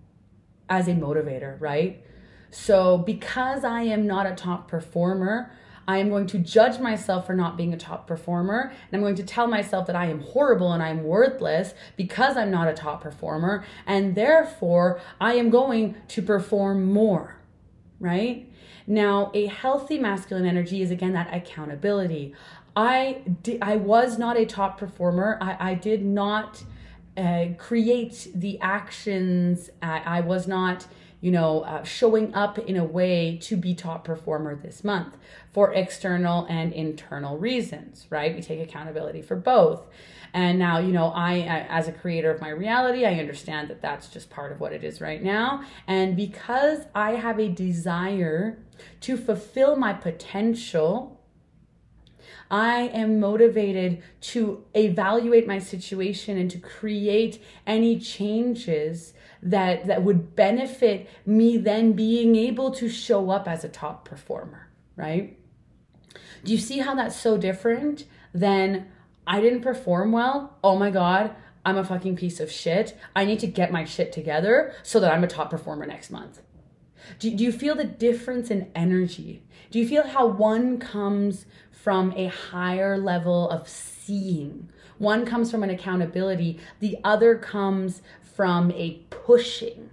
as 0.69 0.87
a 0.87 0.93
motivator, 0.93 1.59
right? 1.59 2.03
So 2.51 2.97
because 2.97 3.63
I 3.63 3.83
am 3.83 4.07
not 4.07 4.25
a 4.25 4.35
top 4.35 4.67
performer, 4.67 5.51
I 5.87 5.99
am 5.99 6.09
going 6.09 6.27
to 6.27 6.37
judge 6.37 6.79
myself 6.79 7.25
for 7.25 7.33
not 7.33 7.55
being 7.55 7.73
a 7.73 7.77
top 7.77 8.07
performer. 8.07 8.71
And 8.71 8.93
I'm 8.93 9.01
going 9.01 9.15
to 9.15 9.23
tell 9.23 9.47
myself 9.47 9.87
that 9.87 9.95
I 9.95 10.07
am 10.07 10.19
horrible 10.21 10.73
and 10.73 10.83
I'm 10.83 11.03
worthless 11.03 11.73
because 11.95 12.35
I'm 12.35 12.51
not 12.51 12.67
a 12.67 12.73
top 12.73 13.01
performer. 13.01 13.63
And 13.85 14.13
therefore, 14.13 14.99
I 15.21 15.35
am 15.35 15.49
going 15.49 15.95
to 16.09 16.21
perform 16.21 16.91
more, 16.91 17.37
right? 17.99 18.51
Now, 18.85 19.31
a 19.33 19.47
healthy 19.47 19.97
masculine 19.97 20.45
energy 20.45 20.81
is 20.81 20.91
again 20.91 21.13
that 21.13 21.33
accountability. 21.33 22.33
I, 22.75 23.21
di- 23.43 23.61
I 23.61 23.77
was 23.77 24.17
not 24.17 24.37
a 24.37 24.45
top 24.45 24.77
performer. 24.77 25.37
I, 25.41 25.71
I 25.71 25.73
did 25.73 26.05
not 26.05 26.63
uh, 27.17 27.47
create 27.57 28.27
the 28.35 28.59
actions. 28.61 29.69
I, 29.81 30.01
I 30.05 30.21
was 30.21 30.47
not 30.47 30.85
you 31.19 31.31
know, 31.31 31.61
uh, 31.61 31.83
showing 31.83 32.33
up 32.35 32.59
in 32.59 32.77
a 32.77 32.83
way 32.83 33.37
to 33.41 33.57
be 33.57 33.73
top 33.73 34.03
performer 34.03 34.55
this 34.55 34.83
month 34.83 35.17
for 35.51 35.73
external 35.73 36.45
and 36.49 36.71
internal 36.73 37.37
reasons, 37.37 38.05
right? 38.09 38.35
We 38.35 38.41
take 38.41 38.59
accountability 38.59 39.21
for 39.23 39.35
both. 39.35 39.87
And 40.33 40.59
now, 40.59 40.77
you 40.77 40.91
know, 40.91 41.07
I, 41.07 41.65
as 41.69 41.87
a 41.87 41.91
creator 41.91 42.29
of 42.29 42.41
my 42.41 42.49
reality, 42.49 43.05
I 43.05 43.15
understand 43.15 43.69
that 43.69 43.81
that's 43.81 44.07
just 44.09 44.29
part 44.29 44.51
of 44.51 44.59
what 44.59 44.73
it 44.73 44.83
is 44.83 45.01
right 45.01 45.23
now. 45.23 45.63
And 45.87 46.15
because 46.15 46.81
I 46.93 47.11
have 47.11 47.39
a 47.39 47.47
desire 47.47 48.59
to 49.01 49.17
fulfill 49.17 49.75
my 49.75 49.93
potential, 49.93 51.17
I 52.51 52.89
am 52.93 53.19
motivated 53.19 54.03
to 54.21 54.63
evaluate 54.75 55.47
my 55.47 55.59
situation 55.59 56.37
and 56.37 56.51
to 56.51 56.59
create 56.59 57.43
any 57.65 57.99
changes 57.99 59.13
that 59.41 59.85
that 59.87 60.03
would 60.03 60.35
benefit 60.35 61.09
me 61.25 61.57
then 61.57 61.93
being 61.93 62.35
able 62.35 62.71
to 62.71 62.89
show 62.89 63.29
up 63.29 63.47
as 63.47 63.63
a 63.63 63.69
top 63.69 64.05
performer, 64.05 64.69
right? 64.95 65.37
Do 66.43 66.51
you 66.51 66.57
see 66.57 66.79
how 66.79 66.95
that's 66.95 67.15
so 67.15 67.37
different 67.37 68.05
than 68.33 68.87
I 69.25 69.41
didn't 69.41 69.61
perform 69.61 70.11
well? 70.11 70.57
Oh 70.63 70.77
my 70.77 70.89
god, 70.89 71.35
I'm 71.65 71.77
a 71.77 71.83
fucking 71.83 72.15
piece 72.15 72.39
of 72.39 72.51
shit. 72.51 72.97
I 73.15 73.25
need 73.25 73.39
to 73.39 73.47
get 73.47 73.71
my 73.71 73.83
shit 73.83 74.11
together 74.11 74.73
so 74.83 74.99
that 74.99 75.11
I'm 75.11 75.23
a 75.23 75.27
top 75.27 75.49
performer 75.49 75.85
next 75.85 76.09
month. 76.09 76.41
Do, 77.19 77.33
do 77.33 77.43
you 77.43 77.51
feel 77.51 77.75
the 77.75 77.83
difference 77.83 78.49
in 78.49 78.71
energy? 78.75 79.43
Do 79.71 79.79
you 79.79 79.87
feel 79.87 80.07
how 80.07 80.27
one 80.27 80.79
comes 80.79 81.45
from 81.71 82.13
a 82.15 82.27
higher 82.27 82.97
level 82.97 83.49
of 83.49 83.67
seeing? 83.67 84.69
One 84.97 85.25
comes 85.25 85.51
from 85.51 85.63
an 85.63 85.69
accountability, 85.69 86.59
the 86.79 86.97
other 87.03 87.35
comes 87.35 88.01
from 88.37 88.69
a 88.73 88.91
pushing, 89.09 89.89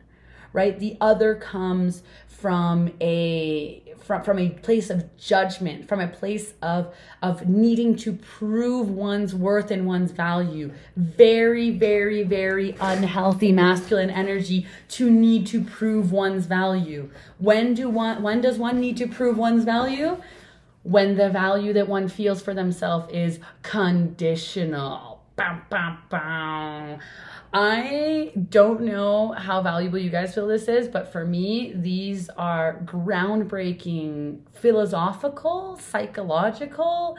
right? 0.52 0.78
The 0.78 0.98
other 1.00 1.34
comes 1.34 2.02
from 2.28 2.92
a 3.00 3.80
from, 4.04 4.22
from 4.22 4.38
a 4.38 4.50
place 4.50 4.90
of 4.90 5.16
judgment, 5.16 5.88
from 5.88 5.98
a 5.98 6.08
place 6.08 6.52
of 6.60 6.94
of 7.22 7.48
needing 7.48 7.96
to 7.96 8.12
prove 8.12 8.90
one's 8.90 9.34
worth 9.34 9.70
and 9.70 9.86
one's 9.86 10.10
value. 10.10 10.70
Very, 10.94 11.70
very, 11.70 12.22
very 12.22 12.76
unhealthy 12.82 13.50
masculine 13.50 14.10
energy 14.10 14.66
to 14.88 15.10
need 15.10 15.46
to 15.46 15.64
prove 15.64 16.12
one's 16.12 16.44
value. 16.44 17.08
When 17.38 17.72
do 17.72 17.88
one 17.88 18.22
when 18.22 18.42
does 18.42 18.58
one 18.58 18.78
need 18.78 18.98
to 18.98 19.08
prove 19.08 19.38
one's 19.38 19.64
value? 19.64 20.18
When 20.82 21.16
the 21.16 21.30
value 21.30 21.72
that 21.72 21.88
one 21.88 22.08
feels 22.08 22.42
for 22.42 22.52
themselves 22.52 23.10
is 23.10 23.40
conditional. 23.62 25.22
I 27.56 28.32
don't 28.48 28.80
know 28.80 29.30
how 29.30 29.62
valuable 29.62 29.98
you 29.98 30.10
guys 30.10 30.34
feel 30.34 30.48
this 30.48 30.66
is, 30.66 30.88
but 30.88 31.12
for 31.12 31.24
me, 31.24 31.72
these 31.76 32.28
are 32.30 32.82
groundbreaking 32.84 34.40
philosophical, 34.54 35.76
psychological 35.76 37.16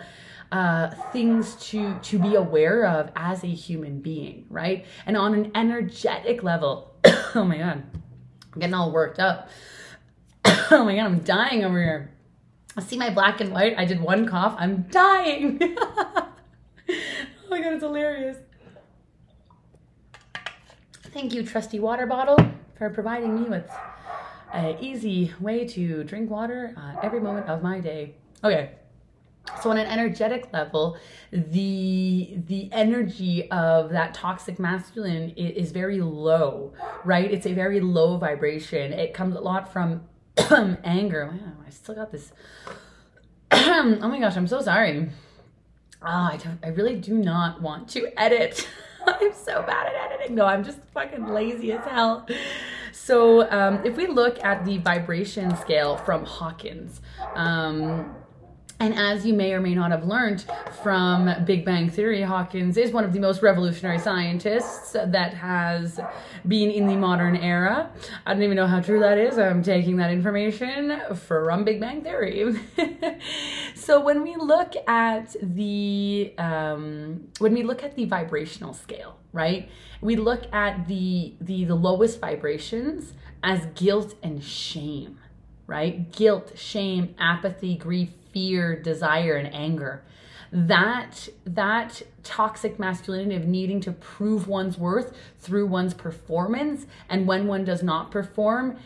uh, 0.52 0.90
things 1.14 1.56
to 1.68 1.98
to 2.00 2.20
be 2.20 2.36
aware 2.36 2.86
of 2.86 3.12
as 3.16 3.46
a 3.46 3.48
human 3.48 4.02
being, 4.02 4.46
right? 4.50 4.86
And 5.06 5.16
on 5.16 5.34
an 5.34 5.52
energetic 5.56 6.44
level. 6.44 6.94
oh 7.34 7.46
my 7.46 7.58
god, 7.58 7.84
I'm 8.54 8.60
getting 8.60 8.74
all 8.74 8.92
worked 8.92 9.20
up. 9.20 9.50
oh 10.46 10.84
my 10.84 10.98
god, 10.98 11.06
I'm 11.06 11.20
dying 11.20 11.64
over 11.64 11.82
here. 11.82 12.12
I 12.76 12.82
see 12.82 12.98
my 12.98 13.10
black 13.10 13.40
and 13.40 13.54
white. 13.54 13.76
I 13.78 13.86
did 13.86 14.02
one 14.02 14.28
cough. 14.28 14.56
I'm 14.58 14.82
dying. 14.92 15.60
oh 15.80 16.28
my 17.50 17.62
god, 17.62 17.74
it's 17.74 17.84
hilarious. 17.84 18.36
Thank 21.16 21.34
you, 21.34 21.44
trusty 21.44 21.80
water 21.80 22.06
bottle, 22.06 22.38
for 22.78 22.90
providing 22.90 23.42
me 23.42 23.50
with 23.50 23.72
an 24.52 24.76
easy 24.82 25.32
way 25.40 25.66
to 25.66 26.04
drink 26.04 26.30
water 26.30 26.76
uh, 26.76 27.00
every 27.02 27.22
moment 27.22 27.48
of 27.48 27.64
my 27.64 27.80
day. 27.80 28.16
Okay. 28.44 28.72
So 29.64 29.70
on 29.70 29.78
an 29.78 29.88
energetic 29.88 30.52
level, 30.52 30.98
the 31.32 32.38
the 32.48 32.70
energy 32.74 33.50
of 33.50 33.92
that 33.92 34.14
toxic 34.14 34.60
masculine 34.60 35.30
is, 35.38 35.68
is 35.68 35.72
very 35.72 36.02
low, 36.02 36.74
right? 37.06 37.32
It's 37.32 37.46
a 37.46 37.54
very 37.54 37.80
low 37.80 38.18
vibration. 38.18 38.92
It 38.92 39.14
comes 39.14 39.38
a 39.38 39.40
lot 39.40 39.72
from 39.72 40.02
anger. 40.84 41.28
Wow, 41.32 41.64
I 41.66 41.70
still 41.70 41.96
got 41.96 42.12
this. 42.12 42.34
oh 43.52 43.98
my 44.02 44.20
gosh, 44.20 44.36
I'm 44.36 44.48
so 44.48 44.60
sorry. 44.60 45.12
Oh, 46.02 46.08
I, 46.08 46.40
I 46.62 46.68
really 46.68 46.98
do 46.98 47.18
not 47.18 47.62
want 47.62 47.88
to 47.92 48.12
edit. 48.20 48.68
I'm 49.22 49.34
so 49.34 49.62
bad 49.64 49.88
at 49.88 50.12
editing. 50.12 50.36
No, 50.36 50.46
I'm 50.46 50.64
just 50.64 50.80
fucking 50.94 51.28
lazy 51.28 51.72
as 51.72 51.86
hell. 51.86 52.28
So 52.92 53.50
um, 53.52 53.82
if 53.86 53.98
we 53.98 54.08
look 54.08 54.44
at 54.44 54.66
the 54.66 54.78
vibration 54.78 55.56
scale 55.58 55.98
from 55.98 56.26
Hawkins, 56.26 57.02
um, 57.36 58.16
and 58.80 58.94
as 58.94 59.26
you 59.26 59.34
may 59.34 59.54
or 59.54 59.62
may 59.62 59.74
not 59.74 59.92
have 59.92 60.06
learned 60.06 60.46
from 60.84 61.46
Big 61.46 61.64
Bang 61.64 61.90
Theory, 61.90 62.22
Hawkins 62.22 62.76
is 62.76 62.92
one 62.92 63.06
of 63.06 63.14
the 63.14 63.20
most 63.20 63.42
revolutionary 63.42 64.00
scientists 64.00 64.92
that 64.92 65.34
has 65.34 66.00
been 66.46 66.70
in 66.70 66.86
the 66.86 66.98
modern 66.98 67.38
era. 67.38 67.90
I 68.26 68.34
don't 68.34 68.44
even 68.44 68.58
know 68.58 68.68
how 68.68 68.82
true 68.82 69.00
that 69.00 69.18
is. 69.18 69.38
I'm 69.38 69.64
taking 69.64 69.96
that 69.98 70.12
information 70.12 71.00
from 71.16 71.64
Big 71.64 71.80
Bang 71.80 72.02
Theory. 72.02 72.54
so 73.76 74.02
when 74.02 74.22
we 74.22 74.36
look 74.36 74.74
at 74.88 75.36
the 75.42 76.34
um, 76.38 77.30
when 77.40 77.54
we 77.54 77.64
look 77.64 77.82
at 77.82 77.96
the 77.96 78.04
vibrational 78.04 78.74
scale, 78.74 79.18
right? 79.32 79.70
We 80.02 80.18
look 80.18 80.54
at 80.54 80.90
the 80.90 81.34
the, 81.40 81.64
the 81.64 81.76
lowest 81.76 82.20
vibrations 82.20 83.14
as 83.42 83.68
guilt 83.76 84.16
and 84.22 84.44
shame, 84.44 85.18
right? 85.66 86.12
Guilt, 86.12 86.58
shame, 86.58 87.16
apathy, 87.18 87.78
grief, 87.78 88.10
fear, 88.36 88.80
desire, 88.80 89.36
and 89.38 89.52
anger. 89.56 90.04
that 90.52 91.28
that 91.46 92.02
toxic 92.24 92.78
masculinity 92.80 93.36
of 93.36 93.46
needing 93.46 93.82
to 93.82 93.92
prove 93.92 94.48
one's 94.48 94.78
worth 94.78 95.12
through 95.40 95.66
one's 95.66 95.94
performance 95.94 96.86
and 97.10 97.28
when 97.28 97.48
one 97.48 97.66
does 97.66 97.82
not 97.84 98.12
perform 98.12 98.78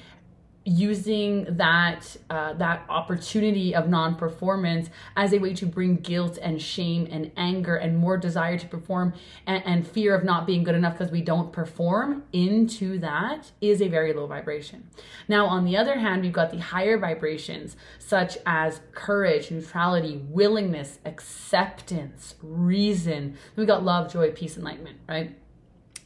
using 0.65 1.45
that 1.58 2.17
uh, 2.30 2.54
that 2.54 2.86
opportunity 2.89 3.74
of 3.74 3.88
non-performance 3.88 4.89
as 5.15 5.34
a 5.34 5.39
way 5.39 5.54
to 5.54 5.65
bring 5.65 5.95
guilt 5.95 6.38
and 6.41 6.62
shame 6.62 7.08
and 7.10 7.32
anger 7.38 7.76
and 7.76 7.98
more 7.98 8.17
desire 8.17 8.58
to 8.58 8.67
perform 8.67 9.13
and, 9.48 9.63
and 9.65 9.88
fear 9.88 10.13
of 10.13 10.24
not 10.24 10.45
being 10.45 10.63
good 10.63 10.76
enough 10.76 10.98
because 10.98 11.12
we 11.12 11.22
don't 11.22 11.52
perform 11.54 12.24
into 12.34 13.00
that 13.00 13.52
is 13.62 13.82
a 13.82 13.88
very 13.88 14.13
low 14.13 14.28
vibration. 14.28 14.88
Now 15.28 15.45
on 15.45 15.63
the 15.63 15.78
other 15.78 15.98
hand 15.98 16.24
we've 16.24 16.34
got 16.34 16.52
the 16.52 16.60
higher 16.60 16.98
vibrations 16.98 17.78
such 17.98 18.38
as 18.45 18.82
courage 18.91 19.52
neutrality 19.52 20.17
willingness 20.28 21.00
acceptance 21.06 22.36
reason. 22.41 23.38
We 23.56 23.65
got 23.65 23.84
love 23.84 24.12
joy 24.12 24.32
peace 24.32 24.58
enlightenment 24.58 24.98
right 25.08 25.38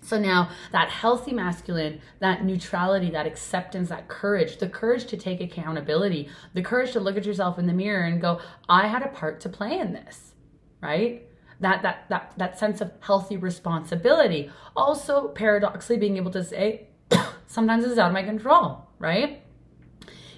so 0.04 0.20
now 0.20 0.50
that 0.72 0.89
healthy 0.89 1.34
masculine, 1.34 2.02
that 2.20 2.44
neutrality, 2.44 3.10
that 3.12 3.26
acceptance, 3.26 3.89
that 3.89 4.08
courage, 4.08 4.58
the 4.58 4.70
courage 4.70 5.06
to 5.06 5.18
take 5.18 5.42
accountability, 5.42 6.30
the 6.54 6.62
courage 6.62 6.92
to 6.92 7.00
look 7.00 7.18
at 7.18 7.26
yourself 7.26 7.58
in 7.58 7.68
the 7.68 7.74
mirror 7.74 8.04
and 8.04 8.22
go, 8.22 8.42
I 8.68 8.88
had 8.88 9.02
a 9.02 9.08
part 9.08 9.39
to 9.42 9.50
play 9.50 9.80
in 9.80 9.94
this, 9.94 10.34
right? 10.82 11.28
That 11.62 11.82
that 11.84 12.10
that 12.10 12.34
that 12.38 12.60
sense 12.60 12.82
of 12.82 12.92
healthy 13.00 13.38
responsibility. 13.38 14.52
Also 14.76 15.30
paradoxically 15.30 15.98
being 15.98 16.18
able 16.18 16.32
to 16.32 16.44
say, 16.44 16.88
sometimes 17.48 17.86
it's 17.86 17.98
out 17.98 18.08
of 18.08 18.13
my 18.13 18.24
control, 18.24 18.88
right? 19.00 19.42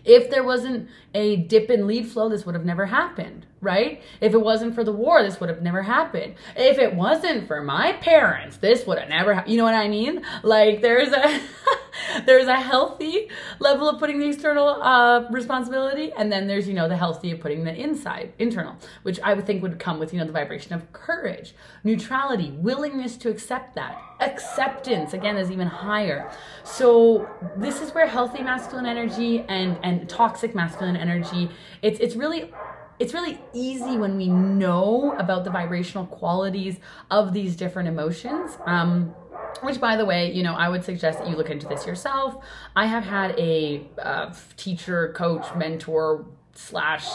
If 0.04 0.30
there 0.30 0.44
wasn't 0.44 0.88
a 1.16 1.38
dip 1.38 1.72
in 1.72 1.88
lead 1.88 2.08
flow, 2.08 2.30
this 2.30 2.46
would 2.46 2.54
have 2.54 2.66
never 2.66 2.86
happened, 2.86 3.48
right? 3.66 4.02
If 4.22 4.34
it 4.34 4.42
wasn't 4.42 4.76
for 4.76 4.84
the 4.84 4.94
war, 4.94 5.22
this 5.24 5.40
would 5.42 5.50
have 5.50 5.62
never 5.62 5.82
happened. 5.82 6.36
If 6.56 6.78
it 6.78 6.96
wasn't 6.96 7.48
for 7.48 7.62
my 7.62 7.94
parents, 7.94 8.58
this 8.58 8.86
would 8.86 9.00
have 9.00 9.10
never 9.10 9.34
happened. 9.34 9.52
You 9.52 9.58
know 9.58 9.66
what 9.66 9.76
I 9.76 9.90
mean? 9.90 10.22
Like 10.44 10.82
there's 10.82 11.10
a 11.10 11.42
there's 12.26 12.48
a 12.48 12.56
healthy 12.56 13.30
level 13.60 13.90
of 13.90 14.00
putting 14.00 14.20
the 14.20 14.28
external 14.28 14.68
uh, 14.68 15.28
responsibility, 15.32 16.12
and 16.18 16.32
then 16.32 16.48
there's 16.48 16.68
you 16.68 16.74
know 16.74 16.88
the 16.88 16.98
healthy 16.98 17.32
of 17.32 17.40
putting 17.40 17.64
the 17.64 17.74
inside 17.74 18.34
internal, 18.40 18.76
which 19.04 19.20
I 19.22 19.34
would 19.34 19.46
think 19.46 19.62
would 19.64 19.80
come 19.80 20.00
with 20.00 20.14
you 20.14 20.20
know 20.20 20.26
the 20.26 20.32
vibration 20.32 20.74
of 20.74 20.92
courage, 20.94 21.56
neutrality, 21.84 22.52
willingness 22.52 23.18
to 23.18 23.30
accept 23.30 23.76
that. 23.76 24.02
Acceptance 24.20 25.14
again 25.14 25.38
is 25.38 25.52
even 25.52 25.68
higher. 25.68 26.32
So 26.64 27.28
this 27.58 27.82
is 27.82 27.94
where 27.94 28.08
healthy 28.08 28.44
masculine 28.44 28.86
energy 28.86 29.44
and 29.50 29.78
and 29.84 30.08
toxic 30.08 30.56
masculine 30.56 30.96
energy. 30.96 31.50
It's 31.82 32.00
it's 32.00 32.16
really 32.16 32.54
it's 33.00 33.14
really 33.14 33.40
easy 33.54 33.98
when 33.98 34.18
we 34.18 34.28
know 34.28 35.16
about 35.18 35.44
the 35.44 35.50
vibrational 35.50 36.06
qualities 36.06 36.78
of 37.12 37.34
these 37.34 37.56
different 37.56 37.90
emotions. 37.90 38.58
Um, 38.66 39.14
which 39.62 39.80
by 39.80 39.96
the 39.96 40.06
way 40.06 40.32
you 40.34 40.44
know 40.44 40.54
i 40.54 40.68
would 40.68 40.84
suggest 40.84 41.20
that 41.20 41.30
you 41.30 41.36
look 41.36 41.50
into 41.50 41.66
this 41.68 41.86
yourself 41.88 42.44
i 42.76 42.86
have 42.86 43.06
had 43.06 43.32
a 43.40 43.88
uh, 44.02 44.34
teacher 44.58 45.14
coach 45.16 45.46
mentor 45.56 46.26
slash 46.54 47.08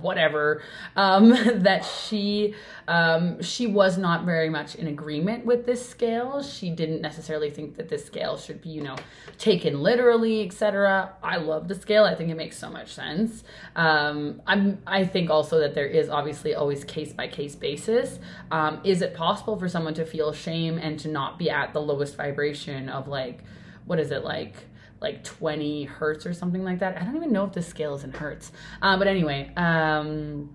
whatever 0.00 0.62
um, 0.96 1.28
that 1.62 1.84
she 1.84 2.54
um, 2.88 3.42
she 3.42 3.66
was 3.66 3.98
not 3.98 4.24
very 4.24 4.48
much 4.48 4.74
in 4.74 4.86
agreement 4.86 5.44
with 5.44 5.66
this 5.66 5.86
scale. 5.88 6.42
She 6.42 6.70
didn't 6.70 7.00
necessarily 7.00 7.50
think 7.50 7.76
that 7.76 7.88
this 7.88 8.04
scale 8.04 8.36
should 8.36 8.60
be 8.60 8.70
you 8.70 8.82
know 8.82 8.96
taken 9.38 9.82
literally 9.82 10.44
etc 10.44 11.12
i 11.22 11.36
love 11.36 11.68
the 11.68 11.74
scale. 11.74 12.04
I 12.04 12.14
think 12.14 12.30
it 12.30 12.36
makes 12.36 12.56
so 12.56 12.70
much 12.70 12.92
sense. 12.92 13.44
Um, 13.76 14.42
i'm 14.46 14.78
i 14.86 15.04
think 15.04 15.30
also 15.30 15.58
that 15.60 15.74
there 15.74 15.86
is 15.86 16.08
obviously 16.08 16.54
always 16.54 16.84
case 16.84 17.12
by 17.12 17.28
case 17.28 17.54
basis. 17.54 18.18
Um, 18.50 18.80
is 18.84 19.02
it 19.02 19.14
possible 19.14 19.58
for 19.58 19.68
someone 19.68 19.94
to 19.94 20.04
feel 20.04 20.32
shame 20.32 20.78
and 20.78 20.98
to 21.00 21.08
not 21.08 21.38
be 21.38 21.50
at 21.50 21.72
the 21.72 21.80
lowest 21.80 22.16
vibration 22.16 22.88
of 22.88 23.08
like 23.08 23.40
what 23.86 23.98
is 23.98 24.10
it 24.10 24.24
like 24.24 24.54
like 25.02 25.24
20 25.24 25.84
hertz 25.84 26.24
or 26.24 26.32
something 26.32 26.64
like 26.64 26.78
that. 26.78 26.96
I 26.96 27.04
don't 27.04 27.16
even 27.16 27.32
know 27.32 27.44
if 27.44 27.52
the 27.52 27.62
scale 27.62 27.94
is 27.94 28.04
in 28.04 28.12
hertz. 28.12 28.52
Uh, 28.80 28.96
but 28.96 29.06
anyway, 29.08 29.52
um, 29.56 30.54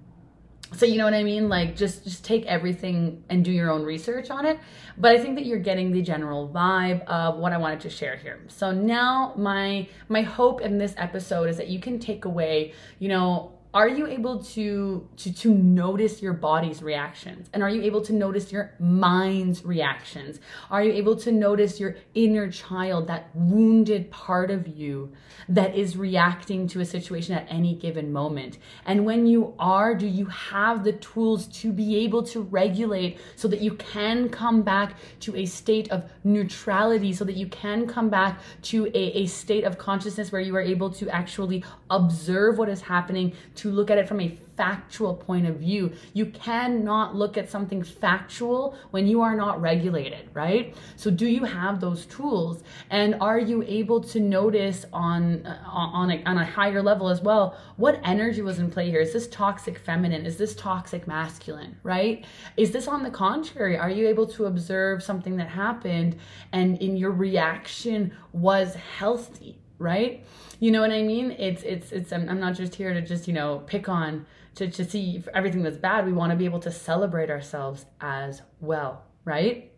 so 0.74 0.86
you 0.86 0.98
know 0.98 1.06
what 1.06 1.14
I 1.14 1.24
mean? 1.24 1.48
Like 1.48 1.76
just 1.76 2.04
just 2.04 2.26
take 2.26 2.46
everything 2.46 3.24
and 3.30 3.44
do 3.44 3.52
your 3.52 3.70
own 3.72 3.84
research 3.84 4.30
on 4.30 4.46
it. 4.46 4.60
But 4.98 5.16
I 5.16 5.20
think 5.20 5.36
that 5.36 5.46
you're 5.46 5.60
getting 5.60 5.92
the 5.92 6.02
general 6.02 6.50
vibe 6.50 7.06
of 7.06 7.38
what 7.38 7.54
I 7.54 7.58
wanted 7.58 7.80
to 7.82 7.90
share 7.90 8.18
here. 8.18 8.40
So 8.48 8.72
now 8.72 9.34
my 9.38 9.88
my 10.10 10.22
hope 10.22 10.62
in 10.62 10.78
this 10.78 10.94
episode 10.98 11.50
is 11.50 11.58
that 11.58 11.68
you 11.70 11.80
can 11.80 12.00
take 12.00 12.26
away, 12.26 12.74
you 13.00 13.08
know, 13.08 13.57
are 13.78 13.88
you 13.88 14.08
able 14.08 14.42
to 14.44 15.08
to 15.18 15.32
to 15.32 15.54
notice 15.54 16.20
your 16.20 16.34
body's 16.34 16.82
reactions? 16.82 17.48
And 17.54 17.62
are 17.62 17.70
you 17.70 17.84
able 17.84 18.02
to 18.02 18.12
notice 18.12 18.52
your 18.52 18.74
mind's 18.80 19.64
reactions? 19.64 20.40
Are 20.72 20.84
you 20.84 20.94
able 20.94 21.16
to 21.18 21.32
notice 21.32 21.80
your 21.80 21.96
inner 22.16 22.50
child 22.50 23.06
that 23.06 23.30
wounded 23.36 24.10
part 24.10 24.50
of 24.50 24.68
you 24.68 25.14
that 25.48 25.76
is 25.76 25.96
reacting 25.96 26.68
to 26.70 26.80
a 26.80 26.86
situation 26.86 27.36
at 27.36 27.46
any 27.52 27.76
given 27.76 28.12
moment? 28.12 28.58
And 28.88 29.06
when 29.06 29.28
you 29.28 29.54
are 29.60 29.94
do 29.94 30.08
you 30.08 30.26
have 30.26 30.84
the 30.84 30.94
tools 30.94 31.46
to 31.62 31.72
be 31.72 31.98
able 31.98 32.24
to 32.24 32.42
regulate 32.42 33.20
so 33.36 33.48
that 33.48 33.62
you 33.62 33.76
can 33.76 34.28
come 34.30 34.64
back 34.64 34.98
to 35.20 35.36
a 35.36 35.46
state 35.46 35.92
of 35.92 36.10
neutrality 36.24 37.14
so 37.14 37.24
that 37.26 37.38
you 37.38 37.46
can 37.46 37.86
come 37.86 38.10
back 38.10 38.42
to 38.64 38.88
a, 38.96 39.04
a 39.22 39.28
state 39.28 39.66
of 39.66 39.78
consciousness 39.78 40.32
where 40.32 40.42
you 40.42 40.56
are 40.56 40.68
able 40.76 40.90
to 40.90 41.08
actually 41.12 41.64
observe 41.92 42.58
what 42.58 42.70
is 42.70 42.82
happening 42.82 43.32
to 43.54 43.67
to 43.70 43.76
look 43.76 43.92
at 43.92 43.98
it 43.98 44.08
from 44.08 44.22
a 44.22 44.38
factual 44.58 45.14
point 45.14 45.46
of 45.46 45.58
view. 45.58 45.94
You 46.14 46.26
cannot 46.26 47.16
look 47.16 47.38
at 47.38 47.50
something 47.50 47.84
factual 47.84 48.76
when 48.90 49.06
you 49.08 49.22
are 49.22 49.36
not 49.36 49.62
regulated, 49.62 50.30
right? 50.34 50.76
So 50.96 51.12
do 51.12 51.28
you 51.28 51.44
have 51.44 51.80
those 51.80 52.06
tools 52.08 52.64
and 52.90 53.16
are 53.22 53.40
you 53.40 53.64
able 53.64 54.02
to 54.06 54.20
notice 54.20 54.86
on 54.92 55.46
uh, 55.46 55.62
on 55.68 56.12
a, 56.12 56.24
on 56.24 56.38
a 56.38 56.46
higher 56.46 56.82
level 56.82 57.08
as 57.10 57.22
well 57.22 57.56
what 57.76 58.00
energy 58.04 58.42
was 58.42 58.58
in 58.58 58.72
play 58.72 58.90
here? 58.90 59.02
Is 59.02 59.14
this 59.14 59.28
toxic 59.28 59.78
feminine? 59.78 60.26
Is 60.26 60.38
this 60.38 60.56
toxic 60.56 61.08
masculine, 61.08 61.78
right? 61.84 62.26
Is 62.58 62.72
this 62.72 62.88
on 62.88 63.04
the 63.04 63.12
contrary? 63.12 63.78
Are 63.78 63.92
you 63.92 64.08
able 64.08 64.26
to 64.28 64.46
observe 64.46 65.04
something 65.04 65.38
that 65.38 65.50
happened 65.50 66.18
and 66.52 66.78
in 66.82 66.98
your 66.98 67.12
reaction 67.12 68.12
was 68.34 68.74
healthy, 68.76 69.60
right? 69.78 70.26
You 70.60 70.72
know 70.72 70.82
what 70.82 70.92
I 70.92 71.04
mean? 71.04 71.32
It's 71.32 71.64
it's 71.64 71.92
it's. 71.92 72.12
I'm, 72.12 72.28
I'm 72.30 72.40
not 72.40 72.56
just 72.56 72.76
here 72.76 72.94
to 72.94 73.02
just 73.02 73.28
you 73.28 73.34
know 73.34 73.64
pick 73.68 73.88
on 73.90 74.26
to 74.56 74.70
to 74.70 74.84
see 74.84 75.24
everything 75.34 75.64
that's 75.64 75.78
bad. 75.78 76.06
We 76.06 76.14
want 76.14 76.32
to 76.32 76.36
be 76.36 76.46
able 76.46 76.60
to 76.62 76.72
celebrate 76.72 77.30
ourselves 77.30 77.86
as 78.02 78.42
well, 78.60 79.04
right? 79.24 79.72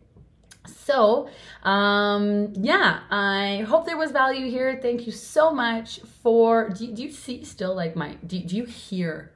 So, 0.66 1.28
um, 1.62 2.52
yeah, 2.54 3.00
I 3.10 3.64
hope 3.68 3.86
there 3.86 3.96
was 3.96 4.10
value 4.10 4.50
here. 4.50 4.78
Thank 4.80 5.06
you 5.06 5.12
so 5.12 5.50
much 5.50 6.00
for. 6.22 6.70
Do 6.70 6.86
you, 6.86 6.94
do 6.94 7.02
you 7.02 7.10
see 7.10 7.44
still 7.44 7.74
like 7.74 7.96
my? 7.96 8.14
Do, 8.26 8.40
do 8.40 8.56
you 8.56 8.64
hear 8.64 9.32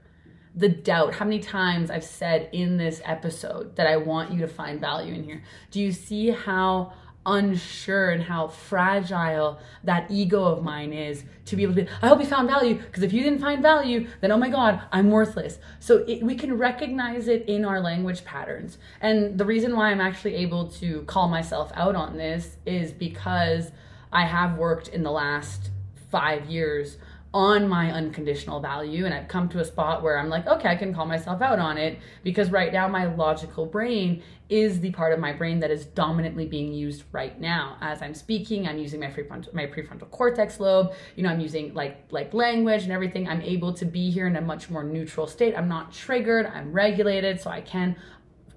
the 0.54 0.68
doubt? 0.68 1.14
How 1.14 1.24
many 1.24 1.40
times 1.40 1.90
I've 1.90 2.04
said 2.04 2.50
in 2.52 2.76
this 2.76 3.00
episode 3.04 3.76
that 3.76 3.86
I 3.86 3.96
want 3.96 4.32
you 4.32 4.40
to 4.40 4.48
find 4.48 4.80
value 4.80 5.14
in 5.14 5.24
here? 5.24 5.42
Do 5.70 5.80
you 5.80 5.92
see 5.92 6.30
how? 6.30 6.92
Unsure 7.26 8.10
and 8.10 8.22
how 8.22 8.48
fragile 8.48 9.58
that 9.82 10.10
ego 10.10 10.44
of 10.44 10.62
mine 10.62 10.92
is 10.92 11.24
to 11.46 11.56
be 11.56 11.62
able 11.62 11.74
to 11.74 11.82
be, 11.82 11.88
I 12.02 12.08
hope 12.08 12.20
you 12.20 12.26
found 12.26 12.48
value 12.48 12.76
because 12.76 13.02
if 13.02 13.12
you 13.12 13.22
didn't 13.22 13.40
find 13.40 13.62
value, 13.62 14.08
then 14.20 14.32
oh 14.32 14.36
my 14.36 14.48
God, 14.48 14.80
I'm 14.92 15.10
worthless. 15.10 15.58
So 15.80 15.98
it, 16.08 16.22
we 16.22 16.34
can 16.34 16.56
recognize 16.56 17.28
it 17.28 17.48
in 17.48 17.64
our 17.64 17.80
language 17.80 18.24
patterns. 18.24 18.78
And 19.00 19.38
the 19.38 19.44
reason 19.44 19.76
why 19.76 19.90
I'm 19.90 20.00
actually 20.00 20.34
able 20.36 20.68
to 20.72 21.02
call 21.02 21.28
myself 21.28 21.70
out 21.74 21.96
on 21.96 22.16
this 22.16 22.56
is 22.66 22.92
because 22.92 23.70
I 24.12 24.24
have 24.24 24.56
worked 24.56 24.88
in 24.88 25.02
the 25.02 25.10
last 25.10 25.70
five 26.10 26.46
years 26.46 26.96
on 27.34 27.68
my 27.68 27.90
unconditional 27.90 28.60
value 28.60 29.04
and 29.04 29.12
I've 29.12 29.26
come 29.26 29.48
to 29.48 29.58
a 29.58 29.64
spot 29.64 30.04
where 30.04 30.20
I'm 30.20 30.28
like, 30.28 30.46
okay, 30.46 30.68
I 30.68 30.76
can 30.76 30.94
call 30.94 31.04
myself 31.04 31.42
out 31.42 31.58
on 31.58 31.76
it 31.76 31.98
because 32.22 32.52
right 32.52 32.72
now 32.72 32.86
my 32.86 33.12
logical 33.12 33.66
brain 33.66 34.22
is 34.48 34.78
the 34.78 34.92
part 34.92 35.12
of 35.12 35.18
my 35.18 35.32
brain 35.32 35.58
that 35.58 35.70
is 35.70 35.84
dominantly 35.84 36.46
being 36.46 36.72
used 36.72 37.02
right 37.10 37.40
now. 37.40 37.76
As 37.80 38.02
I'm 38.02 38.14
speaking, 38.14 38.68
I'm 38.68 38.78
using 38.78 39.00
my 39.00 39.08
prefrontal 39.08 39.52
my 39.52 39.66
prefrontal 39.66 40.08
cortex 40.12 40.60
lobe, 40.60 40.92
you 41.16 41.24
know, 41.24 41.30
I'm 41.30 41.40
using 41.40 41.74
like 41.74 42.04
like 42.10 42.32
language 42.32 42.84
and 42.84 42.92
everything. 42.92 43.26
I'm 43.26 43.42
able 43.42 43.72
to 43.74 43.84
be 43.84 44.12
here 44.12 44.28
in 44.28 44.36
a 44.36 44.40
much 44.40 44.70
more 44.70 44.84
neutral 44.84 45.26
state. 45.26 45.54
I'm 45.56 45.68
not 45.68 45.92
triggered, 45.92 46.46
I'm 46.46 46.72
regulated, 46.72 47.40
so 47.40 47.50
I 47.50 47.62
can 47.62 47.96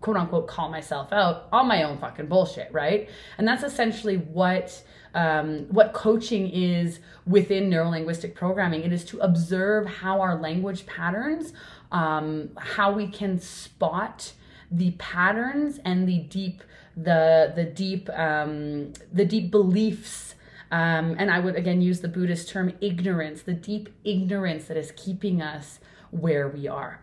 quote 0.01 0.17
unquote 0.17 0.47
call 0.47 0.69
myself 0.69 1.11
out 1.11 1.47
on 1.51 1.67
my 1.67 1.83
own 1.83 1.97
fucking 1.97 2.27
bullshit, 2.27 2.71
right? 2.71 3.09
And 3.37 3.47
that's 3.47 3.63
essentially 3.63 4.17
what 4.17 4.83
um, 5.13 5.65
what 5.69 5.93
coaching 5.93 6.49
is 6.49 6.99
within 7.25 7.69
neurolinguistic 7.69 8.35
programming. 8.35 8.83
It 8.83 8.93
is 8.93 9.03
to 9.05 9.19
observe 9.19 9.87
how 9.87 10.21
our 10.21 10.39
language 10.39 10.85
patterns, 10.85 11.53
um, 11.91 12.49
how 12.57 12.91
we 12.91 13.07
can 13.07 13.39
spot 13.39 14.33
the 14.69 14.91
patterns 14.91 15.79
and 15.85 16.07
the 16.07 16.19
deep 16.19 16.63
the 16.95 17.53
the 17.55 17.63
deep 17.63 18.09
um, 18.09 18.93
the 19.11 19.25
deep 19.25 19.49
beliefs 19.49 20.35
um, 20.71 21.15
and 21.17 21.31
I 21.31 21.39
would 21.39 21.55
again 21.55 21.81
use 21.81 22.01
the 22.01 22.07
Buddhist 22.07 22.49
term 22.49 22.73
ignorance, 22.81 23.41
the 23.41 23.53
deep 23.53 23.89
ignorance 24.03 24.65
that 24.65 24.77
is 24.77 24.91
keeping 24.95 25.41
us 25.41 25.79
where 26.11 26.47
we 26.47 26.67
are. 26.67 26.99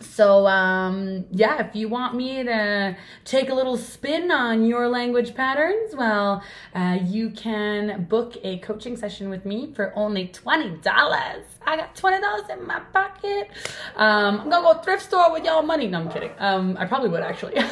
So 0.00 0.46
um, 0.46 1.24
yeah, 1.30 1.66
if 1.66 1.74
you 1.74 1.88
want 1.88 2.14
me 2.14 2.42
to 2.42 2.96
take 3.24 3.48
a 3.48 3.54
little 3.54 3.76
spin 3.76 4.30
on 4.30 4.64
your 4.66 4.88
language 4.88 5.34
patterns, 5.34 5.94
well, 5.94 6.42
uh, 6.74 6.98
you 7.04 7.30
can 7.30 8.04
book 8.04 8.36
a 8.42 8.58
coaching 8.58 8.96
session 8.96 9.28
with 9.28 9.44
me 9.44 9.72
for 9.74 9.96
only 9.96 10.28
twenty 10.28 10.70
dollars. 10.78 11.44
I 11.64 11.76
got 11.76 11.94
twenty 11.94 12.20
dollars 12.20 12.48
in 12.50 12.66
my 12.66 12.80
pocket. 12.92 13.50
Um, 13.96 14.40
I'm 14.40 14.50
gonna 14.50 14.74
go 14.74 14.80
thrift 14.80 15.04
store 15.04 15.32
with 15.32 15.44
y'all 15.44 15.62
money. 15.62 15.86
No, 15.86 16.00
I'm 16.00 16.10
kidding. 16.10 16.32
Um, 16.38 16.76
I 16.78 16.86
probably 16.86 17.08
would 17.08 17.22
actually. 17.22 17.54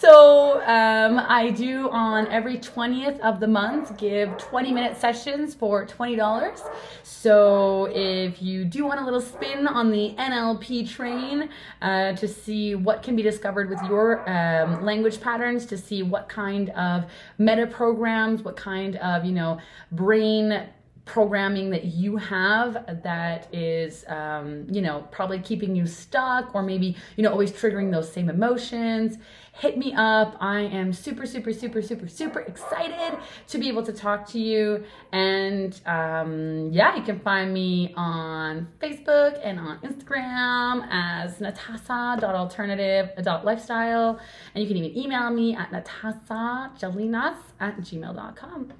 So 0.00 0.62
um, 0.62 1.18
I 1.28 1.50
do 1.50 1.90
on 1.90 2.26
every 2.28 2.56
20th 2.56 3.20
of 3.20 3.38
the 3.38 3.46
month 3.46 3.98
give 3.98 4.34
20 4.38 4.72
minute 4.72 4.96
sessions 4.96 5.52
for 5.52 5.84
$20. 5.84 6.70
So 7.02 7.84
if 7.92 8.40
you 8.40 8.64
do 8.64 8.86
want 8.86 9.00
a 9.00 9.04
little 9.04 9.20
spin 9.20 9.66
on 9.66 9.90
the 9.90 10.14
NLP 10.16 10.88
train 10.88 11.50
uh, 11.82 12.14
to 12.14 12.26
see 12.26 12.74
what 12.76 13.02
can 13.02 13.14
be 13.14 13.20
discovered 13.20 13.68
with 13.68 13.78
your 13.90 14.26
um, 14.26 14.82
language 14.82 15.20
patterns, 15.20 15.66
to 15.66 15.76
see 15.76 16.02
what 16.02 16.30
kind 16.30 16.70
of 16.70 17.04
meta 17.36 17.66
programs, 17.66 18.40
what 18.40 18.56
kind 18.56 18.96
of, 18.96 19.26
you 19.26 19.32
know, 19.32 19.58
brain 19.92 20.66
programming 21.10 21.70
that 21.70 21.86
you 21.86 22.16
have 22.16 23.02
that 23.02 23.52
is 23.52 24.04
um, 24.06 24.64
you 24.70 24.80
know 24.80 25.08
probably 25.10 25.40
keeping 25.40 25.74
you 25.74 25.84
stuck 25.84 26.54
or 26.54 26.62
maybe 26.62 26.96
you 27.16 27.24
know 27.24 27.32
always 27.32 27.50
triggering 27.50 27.90
those 27.90 28.12
same 28.12 28.30
emotions. 28.30 29.18
Hit 29.52 29.76
me 29.76 29.92
up. 29.92 30.36
I 30.40 30.60
am 30.60 30.92
super 30.92 31.26
super 31.26 31.52
super 31.52 31.82
super 31.82 32.06
super 32.06 32.38
excited 32.40 33.18
to 33.48 33.58
be 33.58 33.66
able 33.66 33.82
to 33.82 33.92
talk 33.92 34.28
to 34.28 34.38
you. 34.38 34.84
And 35.10 35.80
um, 35.84 36.70
yeah 36.70 36.94
you 36.94 37.02
can 37.02 37.18
find 37.18 37.52
me 37.52 37.92
on 37.96 38.68
facebook 38.80 39.40
and 39.42 39.58
on 39.58 39.80
instagram 39.80 40.86
as 40.92 41.38
natasa.alternative.lifestyle 41.38 44.20
and 44.54 44.62
you 44.62 44.68
can 44.68 44.76
even 44.76 44.96
email 44.96 45.28
me 45.30 45.56
at 45.56 45.72
natasajalinas 45.72 47.34
at 47.58 47.80
gmail.com 47.80 48.72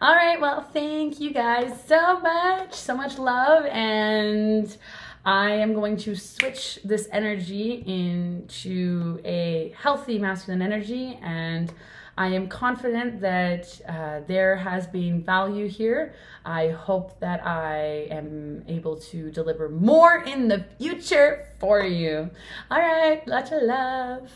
all 0.00 0.14
right. 0.14 0.40
Well 0.40 0.60
thank 0.60 1.20
you 1.20 1.32
so 1.86 2.20
much, 2.20 2.74
so 2.74 2.96
much 2.96 3.18
love. 3.18 3.66
And 3.66 4.76
I 5.24 5.50
am 5.50 5.74
going 5.74 5.96
to 5.98 6.14
switch 6.14 6.78
this 6.84 7.08
energy 7.12 7.82
into 7.86 9.20
a 9.24 9.74
healthy 9.76 10.18
masculine 10.18 10.62
energy. 10.62 11.18
And 11.22 11.72
I 12.16 12.28
am 12.28 12.48
confident 12.48 13.20
that 13.20 13.80
uh, 13.88 14.20
there 14.26 14.56
has 14.56 14.86
been 14.88 15.22
value 15.22 15.68
here. 15.68 16.14
I 16.44 16.70
hope 16.70 17.20
that 17.20 17.46
I 17.46 18.08
am 18.10 18.64
able 18.66 18.96
to 19.12 19.30
deliver 19.30 19.68
more 19.68 20.24
in 20.24 20.48
the 20.48 20.64
future 20.78 21.46
for 21.60 21.80
you. 21.82 22.30
All 22.70 22.78
right, 22.78 23.26
lots 23.28 23.52
of 23.52 23.62
love. 23.62 24.30